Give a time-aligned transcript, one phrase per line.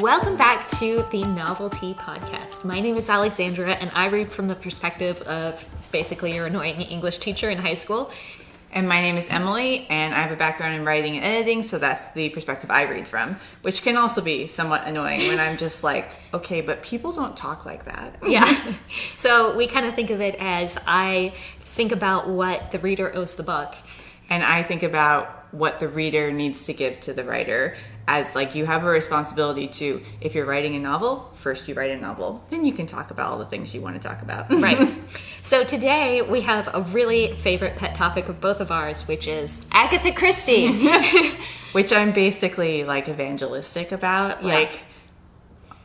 [0.00, 2.64] Welcome back to the Novel Tea Podcast.
[2.64, 7.18] My name is Alexandra, and I read from the perspective of basically your annoying English
[7.18, 8.12] teacher in high school.
[8.70, 11.78] And my name is Emily, and I have a background in writing and editing, so
[11.78, 15.82] that's the perspective I read from, which can also be somewhat annoying when I'm just
[15.82, 18.18] like, okay, but people don't talk like that.
[18.24, 18.56] Yeah.
[19.16, 23.34] so we kind of think of it as I think about what the reader owes
[23.34, 23.74] the book.
[24.30, 27.74] And I think about what the reader needs to give to the writer
[28.08, 31.90] as like you have a responsibility to if you're writing a novel first you write
[31.92, 34.50] a novel then you can talk about all the things you want to talk about
[34.68, 34.88] Right.
[35.42, 39.64] So today we have a really favorite pet topic of both of ours, which is
[39.70, 40.72] Agatha Christie.
[41.72, 44.54] which i'm basically like evangelistic about Yeah.
[44.54, 44.80] like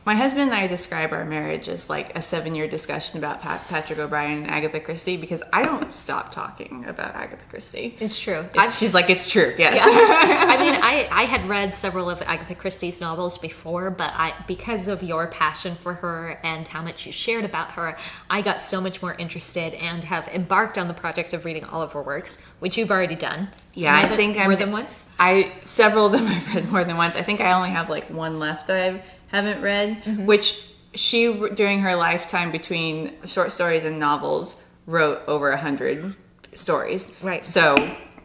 [0.06, 3.66] my husband and I describe our marriage as like a seven year discussion about Pat-
[3.68, 7.96] Patrick O'Brian and Agatha Christie because I don't stop talking about Agatha Christie.
[8.00, 8.40] it's true.
[8.40, 9.80] It's- she's like, it's true, yes.
[9.82, 14.88] I mean, I, I had read several of Agatha Christie's novels before, but I because
[14.88, 17.96] of your passion for her and how much you shared about her,
[18.28, 21.80] I got so much more interested and have embarked on the project of reading all
[21.82, 23.48] of her works, which you've already done.
[23.72, 25.02] Yeah, I think I'm more than once.
[25.18, 27.16] I several of them I've read more than once.
[27.16, 29.02] I think I only have like one left that I
[29.34, 30.26] haven't read, Mm-hmm.
[30.26, 34.54] which she during her lifetime between short stories and novels
[34.86, 36.14] wrote over a hundred
[36.52, 37.10] stories.
[37.22, 37.44] Right.
[37.44, 37.74] So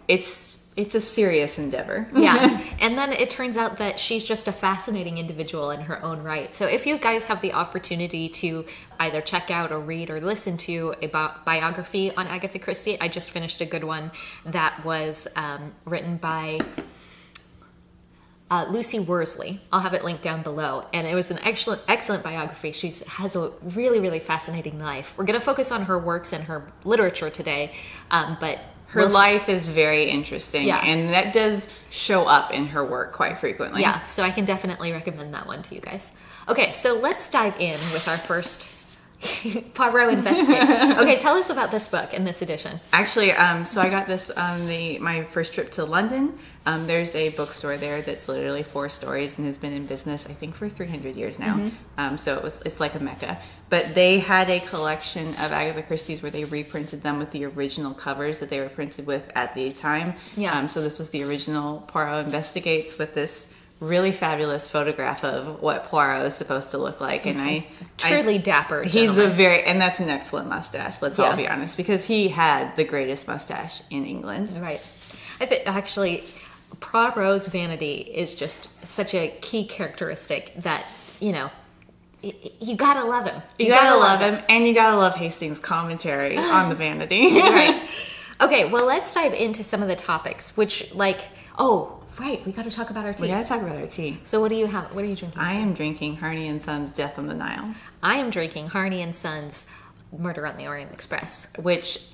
[0.07, 2.07] it's it's a serious endeavor.
[2.15, 6.23] yeah and then it turns out that she's just a fascinating individual in her own
[6.23, 8.63] right so if you guys have the opportunity to
[8.99, 13.09] either check out or read or listen to a bi- biography on agatha christie i
[13.09, 14.09] just finished a good one
[14.45, 16.59] that was um, written by
[18.51, 19.59] uh, Lucy Worsley.
[19.71, 22.71] I'll have it linked down below, and it was an excellent, excellent biography.
[22.71, 25.15] She has a really, really fascinating life.
[25.17, 27.73] We're going to focus on her works and her literature today,
[28.11, 30.81] um, but Her we'll s- life is very interesting, Yeah.
[30.83, 33.81] and that does show up in her work quite frequently.
[33.81, 36.11] Yeah, so I can definitely recommend that one to you guys.
[36.47, 38.75] Okay, so let's dive in with our first
[39.75, 40.71] Poirot investigates.
[40.99, 42.79] Okay, tell us about this book and this edition.
[42.93, 46.37] Actually, um, so I got this on the my first trip to London.
[46.69, 50.33] Um, there's a bookstore there that's literally four stories and has been in business, I
[50.33, 51.55] think, for 300 years now.
[51.55, 51.69] Mm-hmm.
[51.97, 53.39] Um, so it was it's like a mecca.
[53.69, 57.95] But they had a collection of Agatha Christie's where they reprinted them with the original
[57.95, 60.13] covers that they were printed with at the time.
[60.37, 60.55] Yeah.
[60.57, 65.85] Um, so this was the original Poirot Investigates with this really fabulous photograph of what
[65.85, 67.65] Poirot is supposed to look like, and I
[68.03, 68.83] I- Truly dapper.
[68.83, 71.01] He's a very, and that's an excellent mustache.
[71.01, 71.29] Let's Yeah.
[71.31, 74.51] all be honest, because he had the greatest mustache in England.
[74.61, 74.81] right.
[75.41, 76.23] I think actually,
[76.79, 80.85] Poirot's vanity is just such a key characteristic that
[81.19, 81.49] you know
[82.21, 83.41] you gotta love him.
[83.57, 87.33] You, gotta, love him, and you gotta love Hastings' commentary on the vanity.
[87.39, 87.81] right.
[88.41, 90.55] Okay, well, let's dive into some of the topics.
[90.57, 91.21] Which, like,
[91.57, 93.23] oh, right, we got to talk about our tea.
[93.23, 94.19] we gotta talk about our tea.
[94.23, 94.93] So, what do you have?
[94.93, 95.41] What are you drinking?
[95.41, 99.15] I am drinking Harney and Sons' Death on the Nile, I am drinking Harney and
[99.15, 99.67] Sons
[100.17, 101.51] Murder on the Orient Express.
[101.57, 102.05] which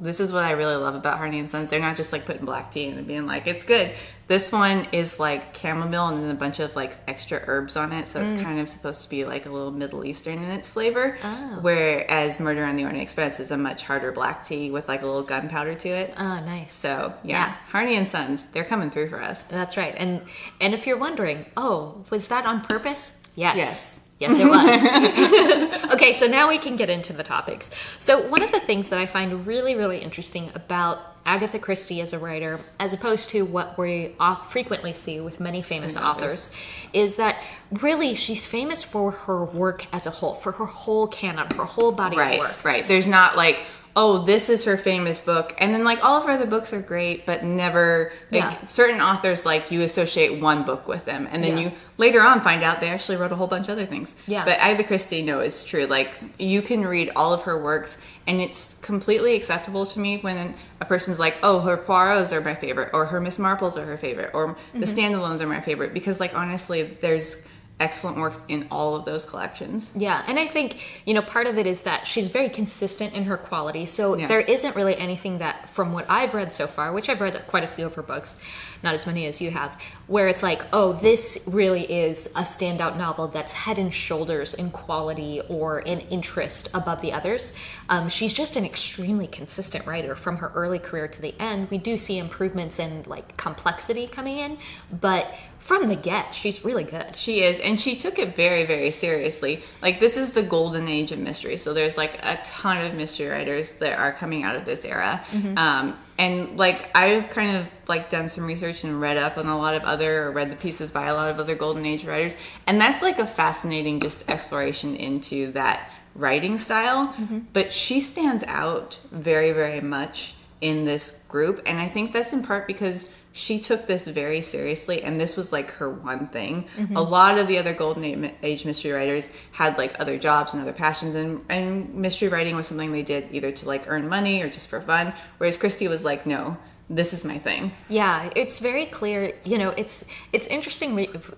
[0.00, 1.70] this is what I really love about Harney and Sons.
[1.70, 3.92] They're not just like putting black tea in and being like, it's good.
[4.26, 8.08] This one is like chamomile and then a bunch of like extra herbs on it.
[8.08, 8.42] So it's mm.
[8.42, 11.18] kind of supposed to be like a little Middle Eastern in its flavor.
[11.22, 11.58] Oh.
[11.60, 15.06] Whereas Murder on the Orient Express is a much harder black tea with like a
[15.06, 16.14] little gunpowder to it.
[16.16, 16.72] Oh, nice.
[16.72, 17.56] So yeah, Yeah.
[17.68, 19.44] Harney and Sons, they're coming through for us.
[19.44, 19.94] That's right.
[19.96, 20.22] And
[20.60, 23.18] and if you're wondering, oh, was that on purpose?
[23.34, 23.56] Yes.
[23.56, 24.03] Yes.
[24.28, 25.92] Yes, it was.
[25.94, 27.70] okay, so now we can get into the topics.
[27.98, 32.12] So, one of the things that I find really, really interesting about Agatha Christie as
[32.12, 34.14] a writer, as opposed to what we
[34.48, 36.52] frequently see with many famous authors.
[36.92, 37.36] is that
[37.80, 41.92] really she's famous for her work as a whole, for her whole canon, her whole
[41.92, 42.64] body Right, of work.
[42.64, 42.86] right.
[42.86, 43.62] There's not like,
[43.96, 46.80] oh, this is her famous book, and then like all of her other books are
[46.80, 48.64] great, but never like Yeah.
[48.66, 51.64] certain authors like you associate one book with them, and then Yeah.
[51.64, 54.16] you later on find out they actually wrote a whole bunch of other things.
[54.26, 54.44] Yeah.
[54.44, 55.86] But Agatha Christie, no, it's true.
[55.86, 57.96] Like you can read all of her works,
[58.26, 62.56] and it's completely acceptable to me when a person's like, oh, her Poirot's are my
[62.56, 64.98] favorite, or her Miss Marples are her favorite, or the Mm-hmm.
[64.98, 67.44] standalones are my favorite, because like honestly, there's
[67.80, 69.90] excellent works in all of those collections.
[69.96, 73.24] Yeah, and I think, you know, part of it is that she's very consistent in
[73.24, 73.86] her quality.
[73.86, 74.28] So Yeah.
[74.28, 77.64] there isn't really anything that, from what I've read so far, which I've read quite
[77.64, 78.38] a few of her books,
[78.84, 79.76] not as many as you have,
[80.06, 84.70] where it's like, oh, this really is a standout novel that's head and shoulders in
[84.70, 87.54] quality or in interest above the others.
[87.88, 91.70] Um, she's just an extremely consistent writer from her early career to the end.
[91.70, 94.58] We do see improvements in like complexity coming in,
[94.92, 95.26] but
[95.64, 97.16] from the get, she's really good.
[97.16, 99.62] She is, and she took it very, very seriously.
[99.80, 101.56] Like this is the golden age of mystery.
[101.56, 105.24] So there's like a ton of mystery writers that are coming out of this era.
[105.56, 109.56] Um, And like I've kind of like done some research and read up on a
[109.58, 112.36] lot of other or read the pieces by a lot of other golden age writers
[112.68, 117.38] and that's like a fascinating just exploration into that writing style Mm-hmm.
[117.52, 122.44] but she stands out very very much in this group and I think that's in
[122.44, 126.96] part because she took this very seriously and this was like her one thing Mm-hmm.
[126.96, 130.72] a lot of the other golden age mystery writers had like other jobs and other
[130.72, 134.48] passions and, and mystery writing was something they did either to like earn money or
[134.48, 136.56] just for fun whereas christie was like no
[136.88, 139.32] this is my thing Yeah, it's very clear.
[139.44, 140.04] You know, it's
[140.34, 141.32] it's interesting re- f-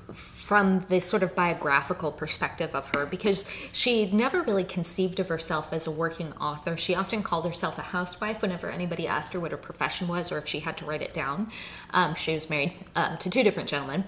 [0.46, 5.72] from this sort of biographical perspective of her because she never really conceived of herself
[5.72, 6.76] as a working author.
[6.76, 10.38] She often called herself a housewife whenever anybody asked her what her profession was or
[10.38, 11.50] if she had to write it down.
[11.90, 14.04] Um, she was married um, to two different gentlemen,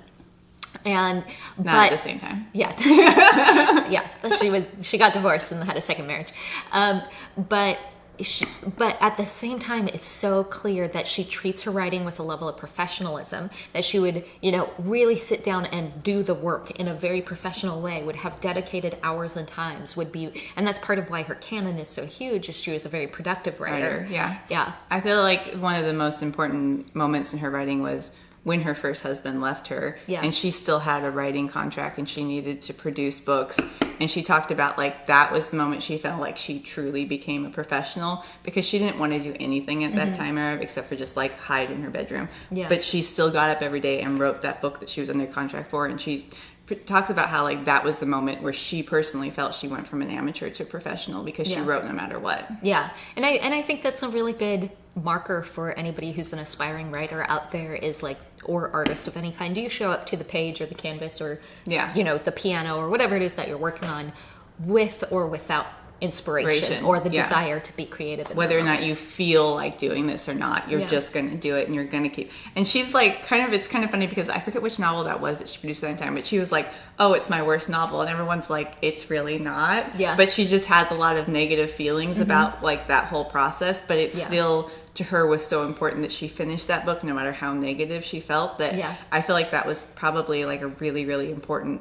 [0.84, 1.24] and
[1.56, 2.72] not but, at the same time yeah,
[3.90, 4.06] yeah.
[4.40, 6.30] She was she got divorced and had a second marriage,
[6.70, 7.02] um,
[7.36, 7.80] but
[8.22, 12.18] she, but at the same time, it's so clear that she treats her writing with
[12.18, 16.34] a level of professionalism that she would, you know, really sit down and do the
[16.34, 18.02] work in a very professional way.
[18.02, 19.96] Would have dedicated hours and times.
[19.96, 22.48] Would be, and that's part of why her canon is so huge.
[22.48, 23.98] Is she was a very productive writer.
[23.98, 24.72] writer yeah yeah.
[24.90, 28.12] i feel like one of the most important moments in her writing was
[28.44, 30.20] when her first husband left her Yeah.
[30.22, 33.58] and she still had a writing contract and she needed to produce books
[34.00, 37.44] and she talked about like that was the moment she felt like she truly became
[37.44, 40.22] a professional because she didn't want to do anything at that mm-hmm.
[40.22, 42.28] time era except for just like hide in her bedroom.
[42.50, 42.68] Yeah.
[42.68, 45.26] but she still got up every day and wrote that book that she was under
[45.26, 46.28] contract for and she
[46.66, 49.86] p- talks about how like that was the moment where she personally felt she went
[49.86, 52.48] from an amateur to professional because she wrote no matter what.
[52.62, 56.38] Yeah, and I and I think that's a really good marker for anybody who's an
[56.38, 58.18] aspiring writer out there is like
[58.48, 59.54] or artist of any kind.
[59.54, 61.94] Do you show up to the page or the canvas or Yeah.
[61.94, 64.12] you know the piano or whatever it is that you're working on
[64.58, 65.66] with or without
[66.00, 67.24] inspiration or the yeah.
[67.24, 68.34] desire to be creative?
[68.36, 70.86] whether or not you feel like doing this or not you're Yeah.
[70.86, 73.84] just gonna do it and you're gonna keep and she's like kind of it's kind
[73.84, 76.14] of funny because i forget which novel that was that she produced at that time
[76.14, 76.68] but she was like
[77.00, 80.10] oh it's my worst novel and everyone's like it's really not Yeah.
[80.10, 80.16] Mm-hmm.
[80.18, 83.96] but she just has a lot of negative feelings about like that whole process but
[83.98, 84.24] it's Yeah.
[84.26, 88.04] still to her was so important that she finished that book no matter how negative
[88.04, 88.94] she felt that Yeah.
[89.10, 91.80] i feel like that was probably like a really really important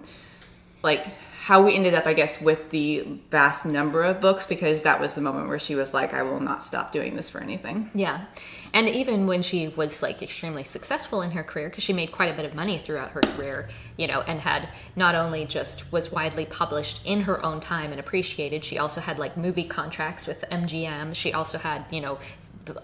[0.83, 1.05] like
[1.45, 5.13] how we ended up i guess with the vast number of books because that was
[5.15, 8.25] the moment where she was like i will not stop doing this for anything Yeah.
[8.73, 12.31] And even when she was like extremely successful in her career, because she made quite
[12.33, 14.67] a bit of money throughout her career, you know, and had
[14.97, 19.17] not only just was widely published in her own time and appreciated, she also had
[19.17, 21.15] like movie contracts with MGM.
[21.15, 22.19] She also had, you know,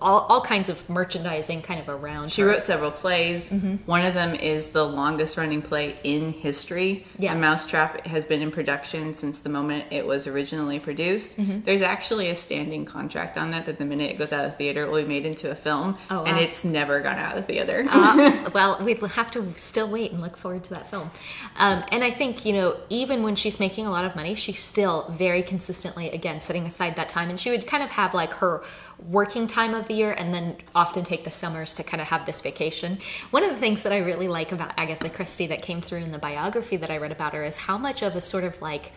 [0.02, 2.48] all, all kinds of merchandising kind of around she her.
[2.50, 3.76] wrote several plays Mm-hmm.
[3.86, 7.34] one of them is the longest running play in history Yeah.
[7.34, 11.62] the mousetrap has been in production since the moment it was originally produced Mm-hmm.
[11.62, 14.84] there's actually a standing contract on that that the minute it goes out of theater
[14.84, 17.86] it will be made into a film Oh, and it's never gone out of theater
[17.90, 21.10] Uh, well, we'd have to still wait and look forward to that film.
[21.58, 24.60] Um, and I think, you know, even when she's making a lot of money, she's
[24.60, 27.30] still very consistently, again, setting aside that time.
[27.30, 28.64] And she would kind of have like her
[29.10, 32.26] working time of the year and then often take the summers to kind of have
[32.26, 33.00] this vacation.
[33.32, 36.12] One of the things that I really like about Agatha Christie that came through in
[36.12, 38.92] the biography that I read about her is how much of a sort of like,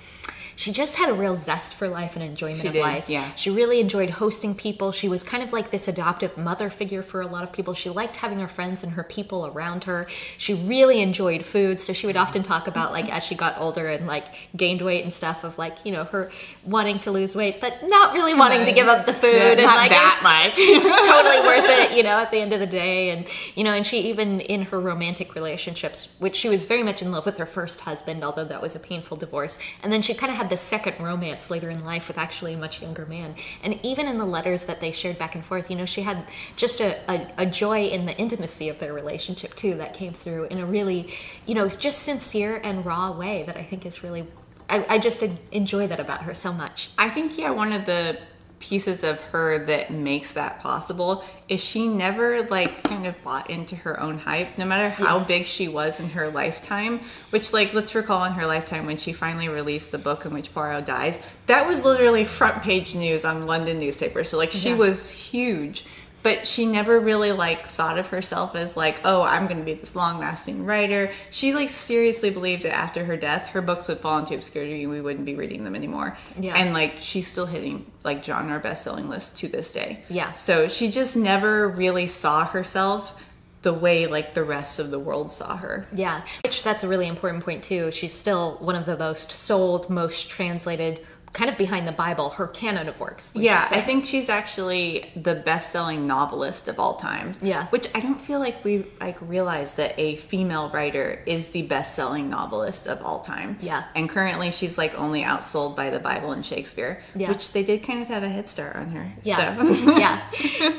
[0.56, 3.08] she just had a real zest for life and enjoyment She of did, life.
[3.08, 3.32] yeah.
[3.34, 4.90] She really enjoyed hosting people.
[4.90, 7.74] She was kind of like this adoptive mother figure for a lot of people.
[7.74, 10.06] She liked having her friends and her people around her.
[10.38, 11.78] She really enjoyed food.
[11.80, 14.24] So she would often talk about like as she got older and like
[14.56, 16.30] gained weight and stuff of like, you know, her
[16.64, 19.34] wanting to lose weight, but not really wanting to give up the food.
[19.36, 20.20] Yeah, and not like that
[20.56, 23.10] was totally worth it, you know, at the end of the day.
[23.10, 27.02] And, you know, and she even in her romantic relationships, which she was very much
[27.02, 29.58] in love with her first husband, although that was a painful divorce.
[29.82, 32.56] And then she kind of had the second romance later in life with actually a
[32.56, 33.34] much younger man.
[33.62, 36.24] And even in the letters that they shared back and forth, you know, she had
[36.56, 40.44] just a, a, a joy in the intimacy of their relationship too that came through
[40.44, 41.12] in a really,
[41.46, 44.26] you know, just sincere and raw way that I think is really.
[44.68, 45.22] I, I just
[45.52, 46.90] enjoy that about her so much.
[46.98, 48.18] I think yeah, one of the
[48.58, 53.76] pieces of her that makes that possible is she never like kind of bought into
[53.76, 55.24] her own hype no matter how Yeah.
[55.24, 59.12] big she was in her lifetime which like let's recall in her lifetime when she
[59.12, 63.46] finally released the book in which Poirot dies that was literally front page news on
[63.46, 64.76] London newspapers so like she Yeah.
[64.76, 65.84] was huge
[66.26, 69.74] but she never really like thought of herself as like oh i'm going to be
[69.74, 73.98] this long lasting writer she like seriously believed that after her death her books would
[73.98, 76.54] fall into obscurity and we wouldn't be reading them anymore Yeah.
[76.56, 80.34] and like she's still hitting like genre best-selling lists to this day Yeah.
[80.34, 83.22] so she just never really saw herself
[83.62, 87.08] the way like the rest of the world saw her Yeah, which that's a really
[87.08, 87.90] important point too.
[87.90, 91.04] She's still one of the most sold, most translated
[91.36, 93.30] kind of behind the Bible, her canon of works.
[93.34, 93.68] Yeah.
[93.70, 97.38] I think she's actually the best-selling novelist of all times.
[97.42, 97.66] Yeah.
[97.68, 102.30] which I don't feel like we like realize that a female writer is the best-selling
[102.30, 103.58] novelist of all time.
[103.60, 103.84] Yeah.
[103.94, 107.02] and currently she's like only outsold by the Bible and Shakespeare.
[107.14, 107.28] Yeah.
[107.28, 109.12] which they did kind of have a head start on her.
[109.22, 109.98] Yeah, so.
[109.98, 110.22] yeah,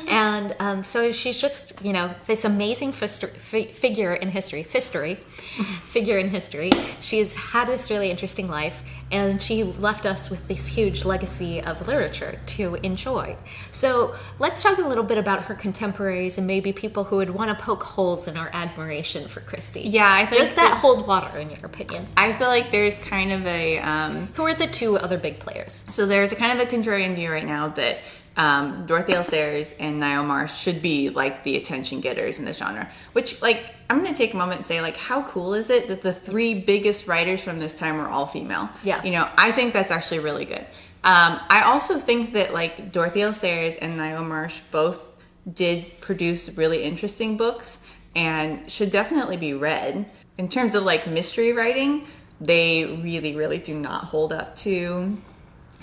[0.08, 5.14] and um, so she's just you know this amazing fister- fi- figure in history, history,
[5.88, 6.72] figure in history.
[7.00, 11.86] She's had this really interesting life, and she left us with this huge legacy of
[11.86, 13.36] literature to enjoy.
[13.70, 17.56] So let's talk a little bit about her contemporaries and maybe people who would want
[17.56, 19.80] to poke holes in our admiration for Christie.
[19.82, 22.06] Yeah, I think does that that- hold water in your opinion?
[22.16, 25.84] I feel like there's kind of a um, Who are the two other big players?
[25.90, 27.98] So there's a kind of a contrarian view right now that
[28.38, 29.24] um, Dorothy L.
[29.24, 32.88] Sayers and Ngaio Marsh should be like the attention getters in the genre.
[33.12, 35.88] Which, like, I'm going to take a moment and say, like, how cool is it
[35.88, 38.70] that the three biggest writers from this time were all female?
[38.84, 39.02] Yeah.
[39.02, 40.64] You know, I think that's actually really good.
[41.04, 43.32] Um, I also think that like Dorothy L.
[43.32, 45.16] Sayers and Ngaio Marsh both
[45.52, 47.78] did produce really interesting books
[48.14, 50.10] and should definitely be read.
[50.38, 52.06] In terms of like mystery writing,
[52.40, 55.18] they really, really do not hold up to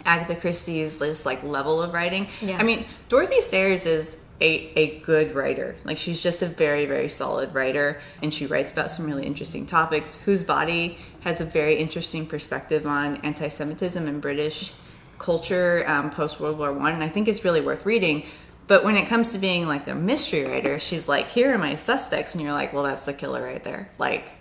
[0.03, 2.27] Agatha Christie's just like level of writing.
[2.41, 2.57] Yeah.
[2.59, 5.75] I mean, Dorothy Sayers is a, a good writer.
[5.83, 9.65] Like she's just a very, very solid writer and she writes about some really interesting
[9.65, 10.17] topics.
[10.17, 14.73] Whose Body has a very interesting perspective on anti Semitism and British
[15.17, 18.25] culture um, post World War One, and I think it's really worth reading.
[18.67, 21.75] But when it comes to being like a mystery writer, she's like, "Here are my
[21.75, 24.31] suspects," and you're like, "Well, that's the killer right there." Like,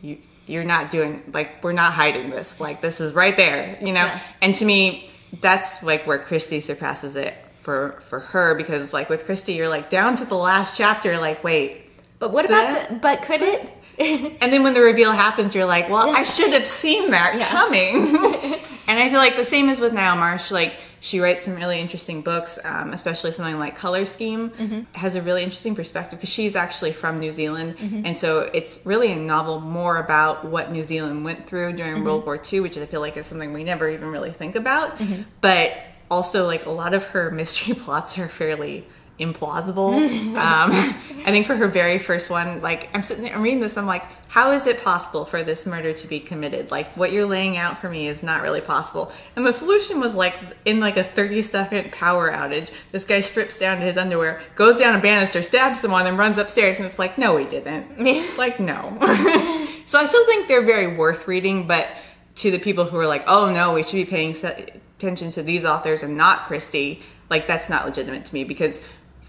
[0.00, 2.60] you you're not doing like we're not hiding this.
[2.60, 4.04] Like this is right there, you know.
[4.06, 4.20] Yeah.
[4.42, 5.10] And to me,
[5.40, 9.90] that's like where christie surpasses it for for her because like with christie you're like
[9.90, 11.18] down to the last chapter.
[11.18, 11.86] Like, wait,
[12.18, 13.68] But what about the, but could it?
[14.40, 17.48] and then when the reveal happens, you're like, well, I should have seen that Yeah.
[17.48, 18.06] coming.
[18.88, 20.50] and I feel like the same is with Ngaio Marsh.
[20.50, 20.74] Like,
[21.04, 24.80] she writes some really interesting books, um, especially something like Color Scheme Mm-hmm.
[24.94, 27.76] has a really interesting perspective because she's actually from New Zealand.
[28.06, 32.04] And so it's really a novel more about what New Zealand went through during Mm-hmm.
[32.06, 34.92] World War II, which I feel like is something we never even really think about.
[35.42, 35.76] But
[36.10, 38.86] also, like, a lot of her mystery plots are fairly
[39.18, 39.94] implausible.
[40.36, 40.70] um,
[41.26, 43.86] I think for her very first one, like I'm sitting there, I'm reading this, I'm
[43.86, 46.70] like, how is it possible for this murder to be committed?
[46.70, 49.12] Like what you're laying out for me is not really possible.
[49.36, 53.58] And the solution was like in like a 30 second power outage, this guy strips
[53.58, 56.78] down to his underwear, goes down a banister, stabs someone, and runs upstairs.
[56.78, 58.36] And it's like, no, he didn't.
[58.36, 58.96] like no.
[59.86, 61.88] so I still think they're very worth reading, but
[62.36, 64.34] to the people who are like, oh no, we should be paying
[64.98, 68.80] attention to these authors and not Christie, like that's not legitimate to me because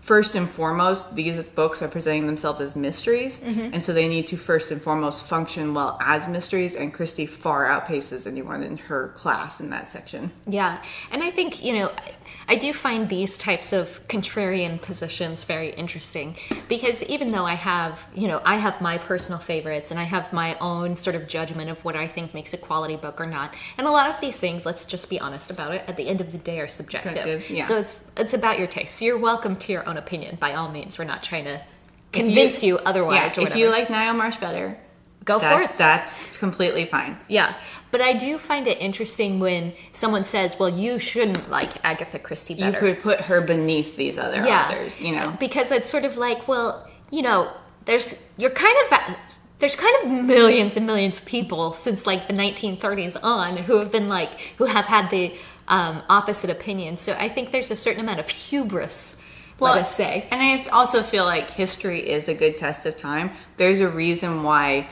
[0.05, 3.74] first and foremost, these books are presenting themselves as mysteries, mm-hmm.
[3.74, 6.75] and so they need to first and foremost function well as mysteries.
[6.75, 10.31] And Christie far outpaces anyone in her class in that section.
[10.47, 10.81] Yeah,
[11.12, 11.91] and I think you know,
[12.47, 16.35] I- do find these types of contrarian positions very interesting
[16.67, 20.31] because even though I have, you know, I have my personal favorites and I have
[20.33, 23.53] my own sort of judgment of what I think makes a quality book or not,
[23.77, 26.21] and a lot of these things, let's just be honest about it, at the end
[26.21, 27.15] of the day are subjective.
[27.15, 27.65] Subjective, yeah.
[27.65, 28.95] So it's it's about your taste.
[28.95, 30.97] So you're welcome to your own opinion by all means.
[30.97, 31.61] We're not trying to
[32.11, 34.77] convince you, otherwise Yeah, if you like Ngaio Marsh better,
[35.25, 35.77] Go that- forth.
[35.77, 37.17] That's completely fine.
[37.27, 37.55] Yeah,
[37.91, 42.53] but I do find it interesting when someone says, "Well, you shouldn't like Agatha Christie
[42.53, 45.36] You could put her beneath these other authors, you know.
[45.39, 47.51] because it's sort of like, well, you know,
[47.86, 49.17] there's you're kind of
[49.60, 53.91] there's kind of millions and millions of people since like the 1930s on who have
[53.91, 55.34] been like who have had the
[55.67, 56.98] um, opposite opinion.
[56.98, 59.17] So I think there's a certain amount of hubris.
[59.60, 60.27] let us say.
[60.29, 63.32] And I also feel like history is a good test of time.
[63.58, 64.88] There's a reason why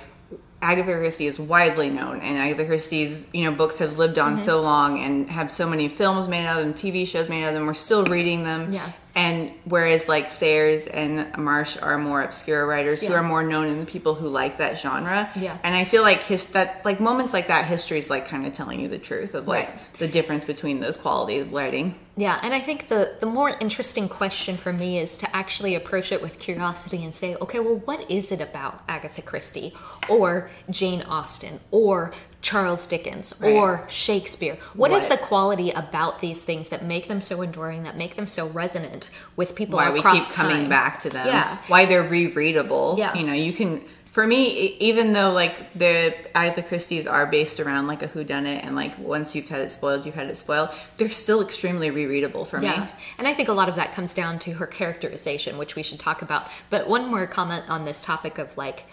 [0.64, 4.44] Agatha Christie is widely known, and Agatha Christie's you know books have lived on Mm-hmm.
[4.46, 7.50] so long and have so many films made out of them, TV shows made out
[7.50, 7.66] of them.
[7.68, 8.72] We're still reading them.
[8.74, 8.90] Yeah.
[9.16, 13.80] And whereas like Sayers and Marsh are more obscure writers who are more known in
[13.80, 15.30] the people who like that genre.
[15.36, 15.56] Yeah.
[15.64, 18.54] And I feel like his that like moments like that, history is like kind of
[18.54, 20.00] telling you the truth of like Right.
[20.00, 21.94] the difference between those quality of writing.
[22.18, 26.12] Yeah, and I think the the more interesting question for me is to actually approach
[26.12, 29.76] it with curiosity and say, okay, well, what is it about Agatha Christie
[30.10, 32.14] or Jane Austen or
[32.44, 33.54] Charles Dickens Right.
[33.54, 34.58] or Shakespeare?
[34.76, 38.28] what is the quality about these things that make them so enduring, that make them
[38.28, 40.70] so resonant with people why we keep coming time?
[40.70, 41.26] back to them.
[41.26, 41.58] Yeah.
[41.68, 42.98] Why they're rereadable.
[43.00, 43.16] Yeah.
[43.16, 43.82] You know, you can
[44.12, 48.76] for me, even though like the Agatha Christie's are based around like a whodunit and
[48.76, 52.62] like once you've had it spoiled, you've had it spoiled, they're still extremely rereadable for
[52.62, 52.88] Yeah, me.
[53.18, 56.00] and I think a lot of that comes down to her characterization, which we should
[56.00, 56.48] talk about.
[56.70, 58.84] But one more comment on this topic of like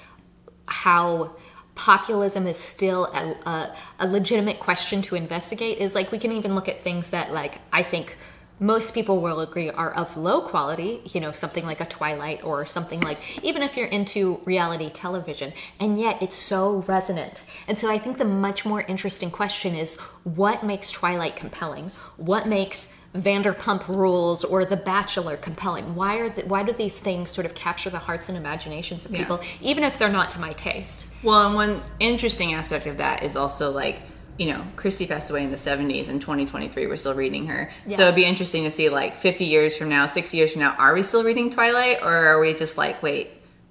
[0.67, 1.33] how
[1.81, 6.55] populism is still a, a, a legitimate question to investigate is like we can even
[6.55, 8.19] look at things that like I think
[8.59, 12.67] most people will agree are of low quality, you know, something like a Twilight or
[12.67, 17.43] something like, even if you're into reality television, and yet it's so resonant.
[17.67, 21.91] And so I think the much more interesting question is what makes Twilight compelling?
[22.19, 25.95] What makes Vanderpump Rules or The Bachelor compelling?
[25.95, 29.11] Why are the, why do these things sort of capture the hearts and imaginations of
[29.11, 29.19] Yeah.
[29.19, 31.07] people, even if they're not to my taste?
[31.23, 34.01] Well, and one interesting aspect of that is also like,
[34.39, 37.71] you know, Christie passed away in the 70s and 2023 we're still reading her.
[37.87, 37.97] Yeah.
[37.97, 40.75] So it'd be interesting to see like 50 years from now, 60 years from now,
[40.79, 43.31] are we still reading Twilight or are we just like, wait,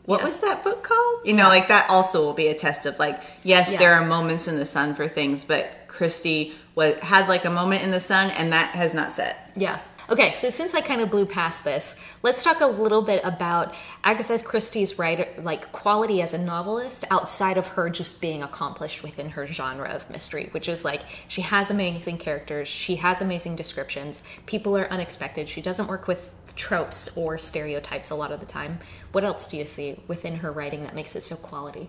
[0.09, 0.25] what Yeah.
[0.25, 1.19] was that book called?
[1.23, 3.77] You know, like that also will be a test of like, yes, Yeah.
[3.77, 7.83] there are moments in the sun for things, but Christie was, had like a moment
[7.83, 9.51] in the sun and that has not set.
[9.55, 9.77] Yeah.
[10.09, 13.75] Okay, so since I kind of blew past this, let's talk a little bit about
[14.03, 19.29] Agatha Christie's writer like quality as a novelist outside of her just being accomplished within
[19.29, 24.23] her genre of mystery, which is like she has amazing characters, she has amazing descriptions,
[24.47, 28.79] people are unexpected, she doesn't work with tropes or stereotypes a lot of the time.
[29.11, 31.87] What else do you see within her writing that makes it so quality?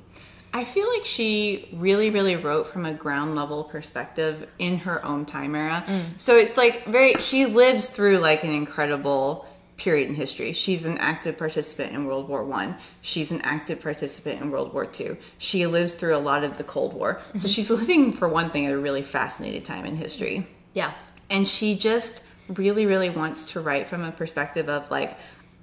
[0.52, 5.24] I feel like she really, really wrote from a ground level perspective in her own
[5.24, 5.84] time era.
[5.86, 6.04] Mm.
[6.18, 10.52] So it's like very, she lives through like an incredible period in history.
[10.52, 12.76] She's an active participant in World War One.
[13.00, 15.16] She's an active participant in World War Two.
[15.38, 17.20] She lives through a lot of the Cold War.
[17.32, 17.48] So mm-hmm.
[17.48, 20.92] she's living, for one thing, at a really fascinating time in history Yeah.
[21.30, 25.16] and she just really really wants to write from a perspective of like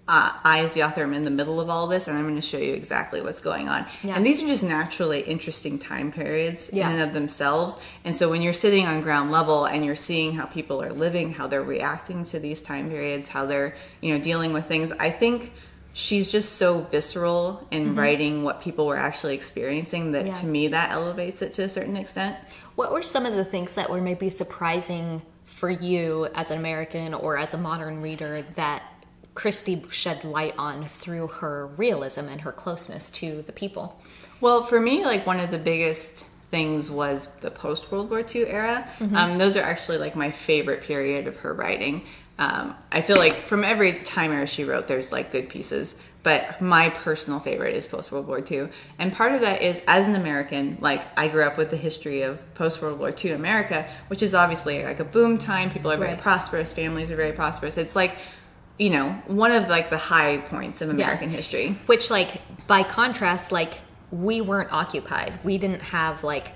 [0.08, 2.36] uh, i as the author am in the middle of all this and i'm going
[2.36, 4.16] to show you exactly what's going on Yeah.
[4.16, 6.90] and these are just naturally interesting time periods Yeah.
[6.90, 10.34] in and of themselves and so when you're sitting on ground level and you're seeing
[10.34, 14.24] how people are living how they're reacting to these time periods how they're you know
[14.24, 15.52] dealing with things i think
[15.94, 20.28] she's just so visceral in writing what people were actually experiencing that Mm-hmm.
[20.28, 20.34] Yeah.
[20.36, 22.36] to me that elevates it to a certain extent
[22.76, 27.14] What were some of the things that were maybe surprising for you as an American
[27.16, 28.84] or as a modern reader that
[29.38, 34.02] Christie shed light on through her realism and her closeness to the people?
[34.42, 38.48] Well, for me, like one of the biggest things was the post World War II
[38.48, 38.90] era.
[39.14, 42.02] Um, those are actually like my favorite period of her writing.
[42.40, 46.60] Um, I feel like from every time era she wrote, there's like good pieces, but
[46.60, 48.70] my personal favorite is post World War II.
[48.98, 52.24] And part of that is as an American, like I grew up with the history
[52.24, 55.70] of post World War II America, which is obviously like a boom time.
[55.70, 56.22] People are very Right.
[56.22, 57.78] prosperous, families are very prosperous.
[57.78, 58.18] It's like,
[58.78, 61.78] you know, one of like the high points of American history.
[61.88, 63.80] Which, like, by contrast, like,
[64.12, 65.40] we weren't occupied.
[65.44, 66.52] We didn't have, like,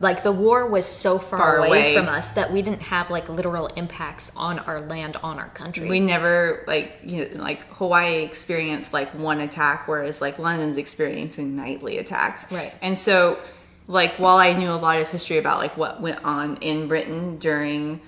[0.00, 1.94] like the war was so far, Far away, away.
[1.96, 5.88] from us that we didn't have like literal impacts on our land on our country
[5.88, 11.54] we never like you know like hawaii experienced like one attack whereas like london's experiencing
[11.54, 12.74] nightly attacks Right.
[12.82, 13.38] and so
[13.86, 17.38] like while i knew a lot of history about like what went on in britain
[17.38, 18.00] during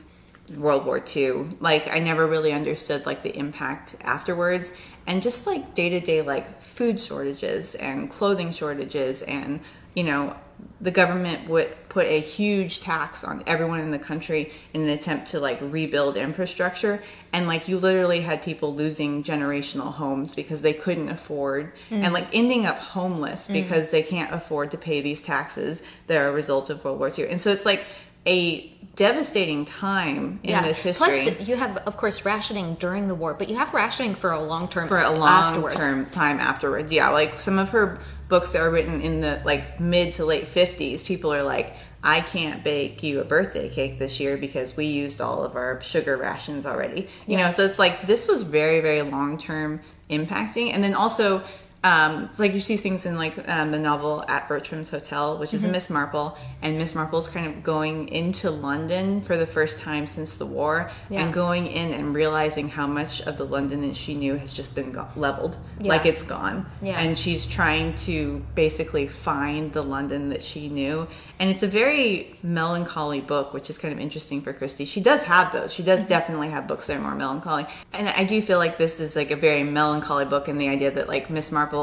[0.57, 4.71] world war ii like i never really understood like the impact afterwards.
[5.09, 9.61] And just like day-to-day like food shortages and clothing shortages and
[9.95, 10.37] you know
[10.81, 15.29] the government would put a huge tax on everyone in the country in an attempt
[15.29, 17.03] to like rebuild infrastructure.
[17.33, 22.03] And like you literally had people losing generational homes because they couldn't afford mm.
[22.03, 23.55] and like ending up homeless mm.
[23.55, 27.11] because they can't afford to pay these taxes that are a result of World War
[27.17, 27.29] II.
[27.29, 27.87] And so it's like
[28.27, 33.35] a devastating time in this history Plus, you have, of course, rationing during the war,
[33.35, 36.91] but you have rationing for a long term for a long term time afterwards.
[36.91, 40.47] Yeah, like some of her books that are written in the like mid to late
[40.47, 44.87] 50s, people are like, I can't bake you a birthday cake this year because we
[44.87, 47.09] used all of our sugar rations already.
[47.27, 50.73] You know, so it's like this was very, very long term impacting.
[50.73, 51.43] And then also,
[51.87, 55.55] um, it's like you see things in like um, the novel at Bertram's Hotel, which
[55.55, 59.79] is a Miss Marple, and Miss Marple's kind of going into London for the first
[59.79, 61.21] time since the war, Yeah.
[61.25, 64.75] and going in and realizing how much of the London that she knew has just
[64.75, 65.91] been go- leveled, Yeah.
[65.95, 66.99] like it's gone, Yeah.
[66.99, 71.07] and she's trying to basically find the London that she knew,
[71.39, 74.87] and it's a very melancholy book, which is kind of interesting for Christie.
[74.87, 78.25] She does have those; she does definitely have books that are more melancholy, and I
[78.25, 81.31] do feel like this is like a very melancholy book, and the idea that like
[81.31, 81.76] Miss Marple,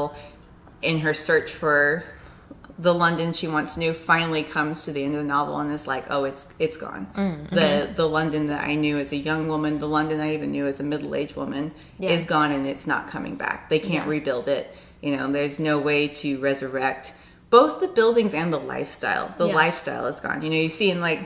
[0.82, 2.04] in her search for
[2.76, 5.86] the London she once knew finally comes to the end of the novel and is
[5.86, 7.06] like, oh, it's it's gone.
[7.14, 7.54] Mm-hmm.
[7.54, 10.66] The the London that I knew as a young woman, the London I even knew
[10.66, 12.10] as a middle aged woman, Yeah.
[12.10, 13.68] is gone and it's not coming back.
[13.70, 14.10] They can't Yeah.
[14.16, 14.74] rebuild it.
[15.00, 17.12] You know, there's no way to resurrect
[17.50, 19.32] both the buildings and the lifestyle.
[19.38, 19.54] The Yeah.
[19.54, 20.42] lifestyle is gone.
[20.42, 21.20] You know, you see in like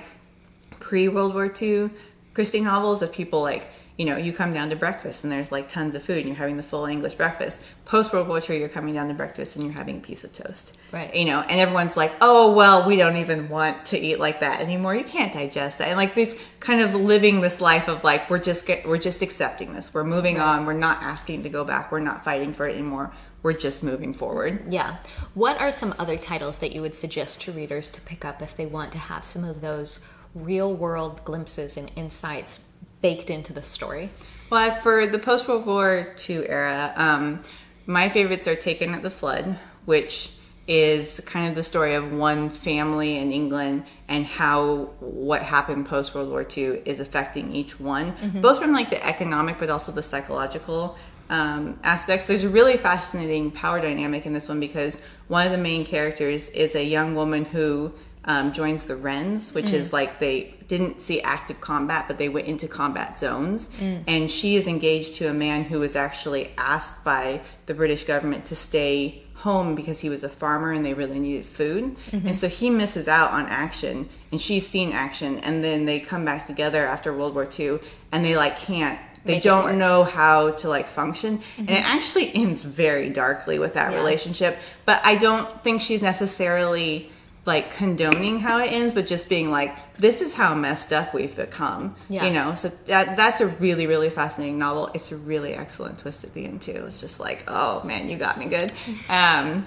[0.81, 1.91] pre World War II
[2.35, 5.69] Christie novels of people like you know, you come down to breakfast and there's like
[5.69, 7.61] tons of food and you're having the full English breakfast.
[7.85, 10.33] Post World War II, you're coming down to breakfast and you're having a piece of
[10.33, 10.79] toast.
[10.93, 11.13] Right.
[11.13, 14.61] You know, and everyone's like, oh, well, we don't even want to eat like that
[14.61, 14.95] anymore.
[14.95, 15.89] You can't digest that.
[15.89, 19.21] And like this kind of living this life of like, we're just, get, we're just
[19.21, 19.93] accepting this.
[19.93, 20.59] We're moving right.
[20.59, 20.65] on.
[20.65, 21.91] We're not asking to go back.
[21.91, 23.13] We're not fighting for it anymore.
[23.43, 24.73] We're just moving forward.
[24.73, 24.99] Yeah.
[25.35, 28.57] What are some other titles that you would suggest to readers to pick up if
[28.57, 30.05] they want to have some of those
[30.37, 32.68] real world glimpses and insights
[33.01, 34.11] baked into the story?
[34.51, 37.43] Well, for the post World War II era, um,
[37.87, 40.33] my favorites are Taken at the Flood, which
[40.69, 46.15] is kind of the story of one family in England and how what happened post
[46.15, 48.43] World War II is affecting each one, mm-hmm.
[48.43, 50.99] both from like the economic but also the psychological
[51.31, 52.27] um, aspects.
[52.27, 56.51] There's a really fascinating power dynamic in this one because one of the main characters
[56.51, 57.93] is a young woman who
[58.29, 59.73] um, joins the Wrens, which mm.
[59.73, 63.69] is like they didn't see active combat, but they went into combat zones.
[63.81, 64.05] Mm.
[64.07, 68.45] And she is engaged to a man who was actually asked by the British government
[68.45, 71.97] to stay home because he was a farmer and they really needed food.
[72.11, 72.29] Mm-hmm.
[72.29, 75.39] And so he misses out on action and she's seen action.
[75.39, 77.79] And then they come back together after World War II
[78.13, 81.61] and they like can't they Make don't know how to like function mm-hmm.
[81.63, 83.99] and it actually ends very darkly with that yeah.
[83.99, 87.11] relationship but i don't think she's necessarily
[87.45, 91.35] like condoning how it ends, but just being like, this is how messed up we've
[91.35, 91.97] become.
[92.09, 92.27] Yeah.
[92.27, 94.91] You know, so that that's a really, really fascinating novel.
[94.95, 96.85] It's a really excellent twist at the end too.
[96.87, 98.73] It's just like, oh man, you got me good.
[99.09, 99.67] Um,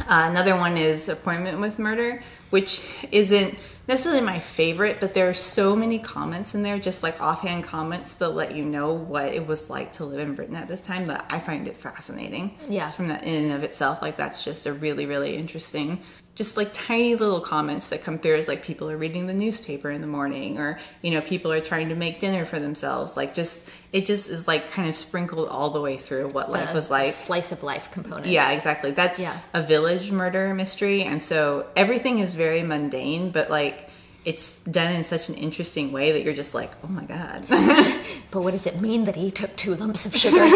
[0.00, 5.34] uh, another one is Appointment with Murder, which isn't necessarily my favorite, but there are
[5.34, 9.46] so many comments in there, just like offhand comments that let you know what it
[9.46, 12.56] was like to live in Britain at this time that I find it fascinating.
[12.68, 12.86] Yeah.
[12.86, 16.00] Just from that in and of itself, like that's just a really, really interesting
[16.34, 19.90] just like tiny little comments that come through as like people are reading the newspaper
[19.90, 23.16] in the morning or you know people are trying to make dinner for themselves.
[23.16, 26.52] Like just it just is like kind of sprinkled all the way through what the
[26.52, 27.12] life was like.
[27.12, 28.26] slice of life component.
[28.26, 28.92] Yeah exactly.
[28.92, 29.38] That's yeah.
[29.52, 33.90] a village murder mystery and so everything is very mundane but like
[34.24, 37.44] it's done in such an interesting way that you're just like, oh my god.
[38.30, 40.36] but what does it mean that he took two lumps of sugar?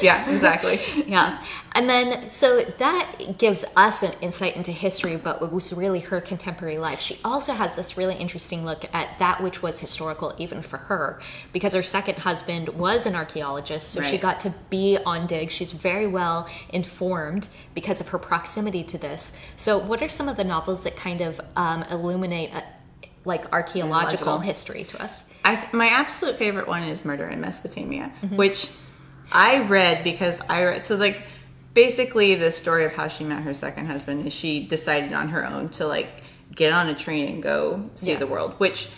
[0.00, 0.80] yeah, exactly.
[1.06, 1.44] Yeah.
[1.76, 6.20] And then, so that gives us an insight into history, but what was really her
[6.20, 7.00] contemporary life.
[7.00, 11.20] She also has this really interesting look at that which was historical even for her,
[11.52, 14.10] because her second husband was an archaeologist, so right.
[14.10, 15.50] she got to be on dig.
[15.50, 19.32] She's very well informed because of her proximity to this.
[19.56, 22.53] So, what are some of the novels that kind of um, illuminate
[23.24, 25.24] like archaeological history to us?
[25.44, 28.36] I, my absolute favorite one is Murder in Mesopotamia, mm-hmm.
[28.36, 28.70] which
[29.32, 31.22] I read because I read so like
[31.74, 35.44] basically the story of how she met her second husband is she decided on her
[35.44, 36.22] own to like
[36.54, 38.18] get on a train and go see yeah.
[38.18, 38.88] the world, which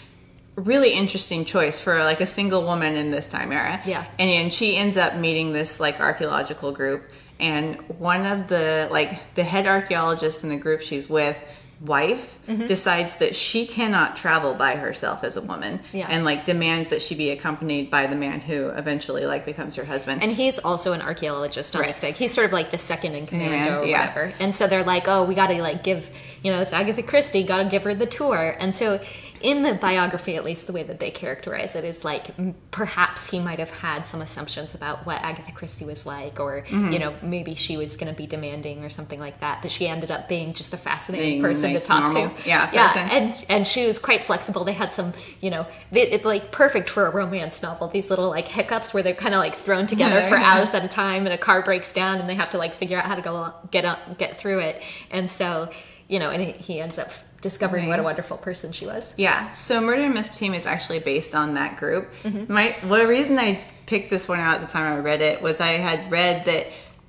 [0.56, 3.80] really interesting choice for like a single woman in this time era.
[3.84, 4.04] Yeah.
[4.18, 9.34] And, and she ends up meeting this like archaeological group and one of the like
[9.34, 11.36] the head archaeologist in the group she's with
[11.80, 12.66] wife mm-hmm.
[12.66, 16.06] decides that she cannot travel by herself as a woman yeah.
[16.08, 19.84] and like demands that she be accompanied by the man who eventually like becomes her
[19.84, 21.88] husband and he's also an archaeologist on right.
[21.88, 24.84] this dig he's sort of like the second in command or whatever and so they're
[24.84, 26.10] like oh we gotta like give
[26.42, 28.98] you know it's agatha christie gotta give her the tour and so
[29.40, 32.26] in the biography, at least the way that they characterize it is like
[32.70, 36.92] perhaps he might have had some assumptions about what Agatha Christie was like, or mm-hmm.
[36.92, 39.62] you know maybe she was going to be demanding or something like that.
[39.62, 42.36] But she ended up being just a fascinating being person nice, to talk normal.
[42.36, 42.48] to.
[42.48, 43.08] Yeah, yeah, person.
[43.10, 44.64] and and she was quite flexible.
[44.64, 47.88] They had some, you know, it's like perfect for a romance novel.
[47.88, 50.88] These little like hiccups where they're kind of like thrown together for hours at a
[50.88, 53.22] time, and a car breaks down, and they have to like figure out how to
[53.22, 54.82] go get up, get through it.
[55.10, 55.70] And so
[56.08, 57.90] you know, and he ends up discovering right.
[57.90, 59.14] what a wonderful person she was.
[59.16, 59.52] Yeah.
[59.52, 62.12] So Murder in Mesopotamia is actually based on that group.
[62.22, 62.52] Mm-hmm.
[62.52, 65.42] My well, the reason I picked this one out at the time I read it
[65.42, 66.66] was I had read that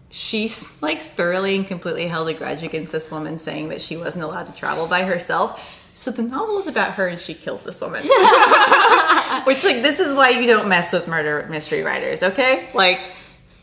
[0.10, 4.24] she's like thoroughly and completely held a grudge against this woman saying that she wasn't
[4.24, 5.64] allowed to travel by herself.
[5.94, 8.04] So the novel is about her and she kills this woman.
[9.46, 12.70] Which like this is why you don't mess with murder mystery writers, okay?
[12.74, 13.00] Like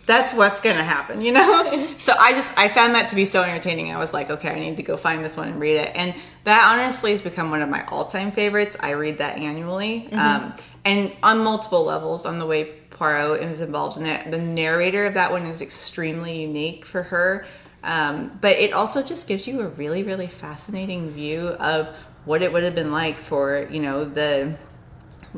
[0.07, 1.89] that's what's gonna happen, you know?
[1.99, 3.93] so I just I found that to be so entertaining.
[3.93, 5.93] I was like, okay, I need to go find this one and read it.
[5.95, 6.15] And
[6.45, 8.77] that honestly has become one of my all-time favorites.
[8.81, 10.09] I read that annually.
[10.11, 10.19] Mm-hmm.
[10.19, 10.53] Um,
[10.85, 14.31] and on multiple levels, on the way Poirot is involved in it.
[14.31, 17.47] The narrator of that one is extremely unique for her.
[17.83, 21.89] Um, but it also just gives you a really, really fascinating view of
[22.25, 24.57] what it would have been like for, you know, the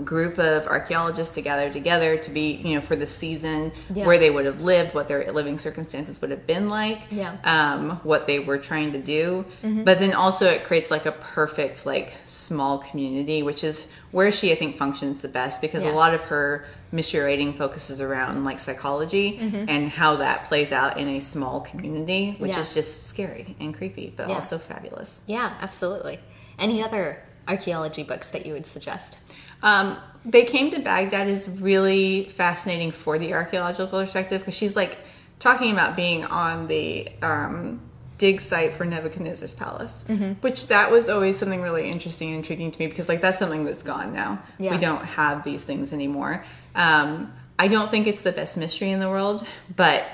[0.04, 4.06] group of archaeologists to gather together to be, you know, for the season Yeah.
[4.06, 7.36] where they would have lived, what their living circumstances would have been like, Yeah.
[7.44, 9.44] um, what they were trying to do.
[9.62, 14.52] But then also it creates like a perfect, like, small community, which is where she,
[14.52, 15.92] I think, functions the best because Yeah.
[15.92, 20.98] a lot of her mystery writing focuses around like psychology and how that plays out
[20.98, 22.60] in a small community, which Yeah.
[22.60, 24.34] is just scary and creepy, but Yeah.
[24.36, 25.22] also fabulous.
[25.26, 26.20] Yeah, absolutely.
[26.58, 29.16] Any other archaeology books that you would suggest?
[29.62, 34.98] Um, they came to Baghdad is really fascinating for the archaeological perspective because she's like
[35.38, 37.80] talking about being on the um,
[38.18, 40.32] dig site for Nebuchadnezzar's palace, Mm-hmm.
[40.40, 43.64] which that was always something really interesting and intriguing to me because like that's something
[43.64, 44.42] that's gone now.
[44.58, 44.72] Yeah.
[44.72, 46.44] We don't have these things anymore.
[46.74, 50.04] Um, I don't think it's the best mystery in the world, but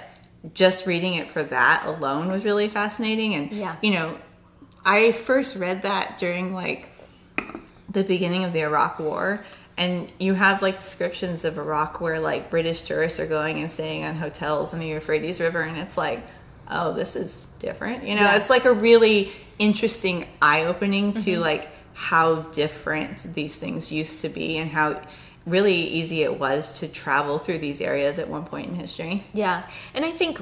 [0.55, 3.35] just reading it for that alone was really fascinating.
[3.35, 3.77] And Yeah.
[3.83, 4.19] you know,
[4.85, 6.91] I first read that during like
[7.93, 9.45] the beginning of the Iraq War,
[9.77, 14.05] and you have like descriptions of Iraq where like British tourists are going and staying
[14.05, 16.23] on hotels in the Euphrates River, and it's like,
[16.69, 18.05] oh, this is different.
[18.05, 18.37] You know, Yeah.
[18.37, 21.41] it's like a really interesting eye opening to mm-hmm.
[21.41, 25.01] like how different these things used to be and how
[25.45, 29.25] really easy it was to travel through these areas at one point in history.
[29.35, 30.41] Yeah, and I think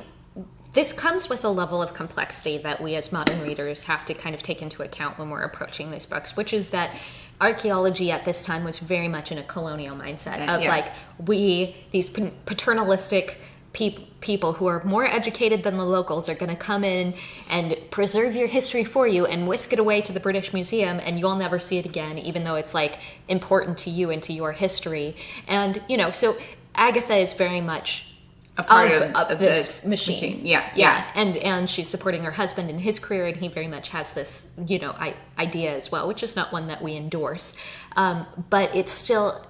[0.72, 4.34] this comes with a level of complexity that we as modern readers have to kind
[4.34, 6.94] of take into account when we're approaching these books, which is that
[7.40, 10.68] archaeology at this time was very much in a colonial mindset mm, of Yeah.
[10.68, 10.92] like
[11.26, 13.40] we these paternalistic
[13.72, 17.14] peop- people who are more educated than the locals are going to come in
[17.48, 21.18] and preserve your history for you and whisk it away to the British Museum and
[21.18, 22.98] you'll never see it again even though it's like
[23.28, 25.16] important to you and to your history
[25.48, 26.36] and you know so
[26.74, 28.09] Agatha is very much
[28.60, 30.40] A part of, of, of of this the machine.
[30.44, 33.88] Yeah, yeah, and and she's supporting her husband in his career, and he very much
[33.90, 37.56] has this, you know, I, idea as well, which is not one that we endorse,
[37.96, 39.44] um, but it's still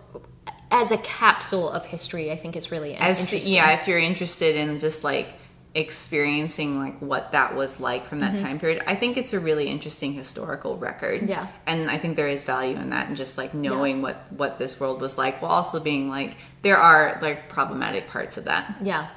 [0.70, 2.30] as a capsule of history.
[2.30, 3.52] I think is really as interesting.
[3.52, 5.34] yeah if you're interested in just like
[5.74, 9.68] experiencing like what that was like from that time period i think it's a really
[9.68, 11.28] interesting historical record Mm-hmm.
[11.28, 11.46] Yeah.
[11.66, 14.80] and i think there is value in that and just like knowing what what this
[14.80, 19.08] world was like while also being like there are like problematic parts of that Yeah.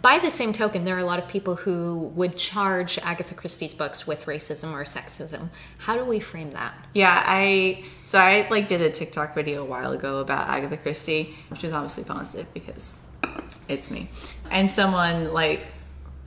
[0.00, 3.74] By the same token, there are a lot of people who would charge Agatha Christie's
[3.74, 5.48] books with racism or sexism.
[5.78, 6.72] How do we frame that?
[6.94, 11.34] yeah i so i like did a tiktok video a while ago about agatha christie
[11.50, 12.98] which was obviously positive because
[13.68, 14.08] it's me.
[14.50, 15.66] And someone like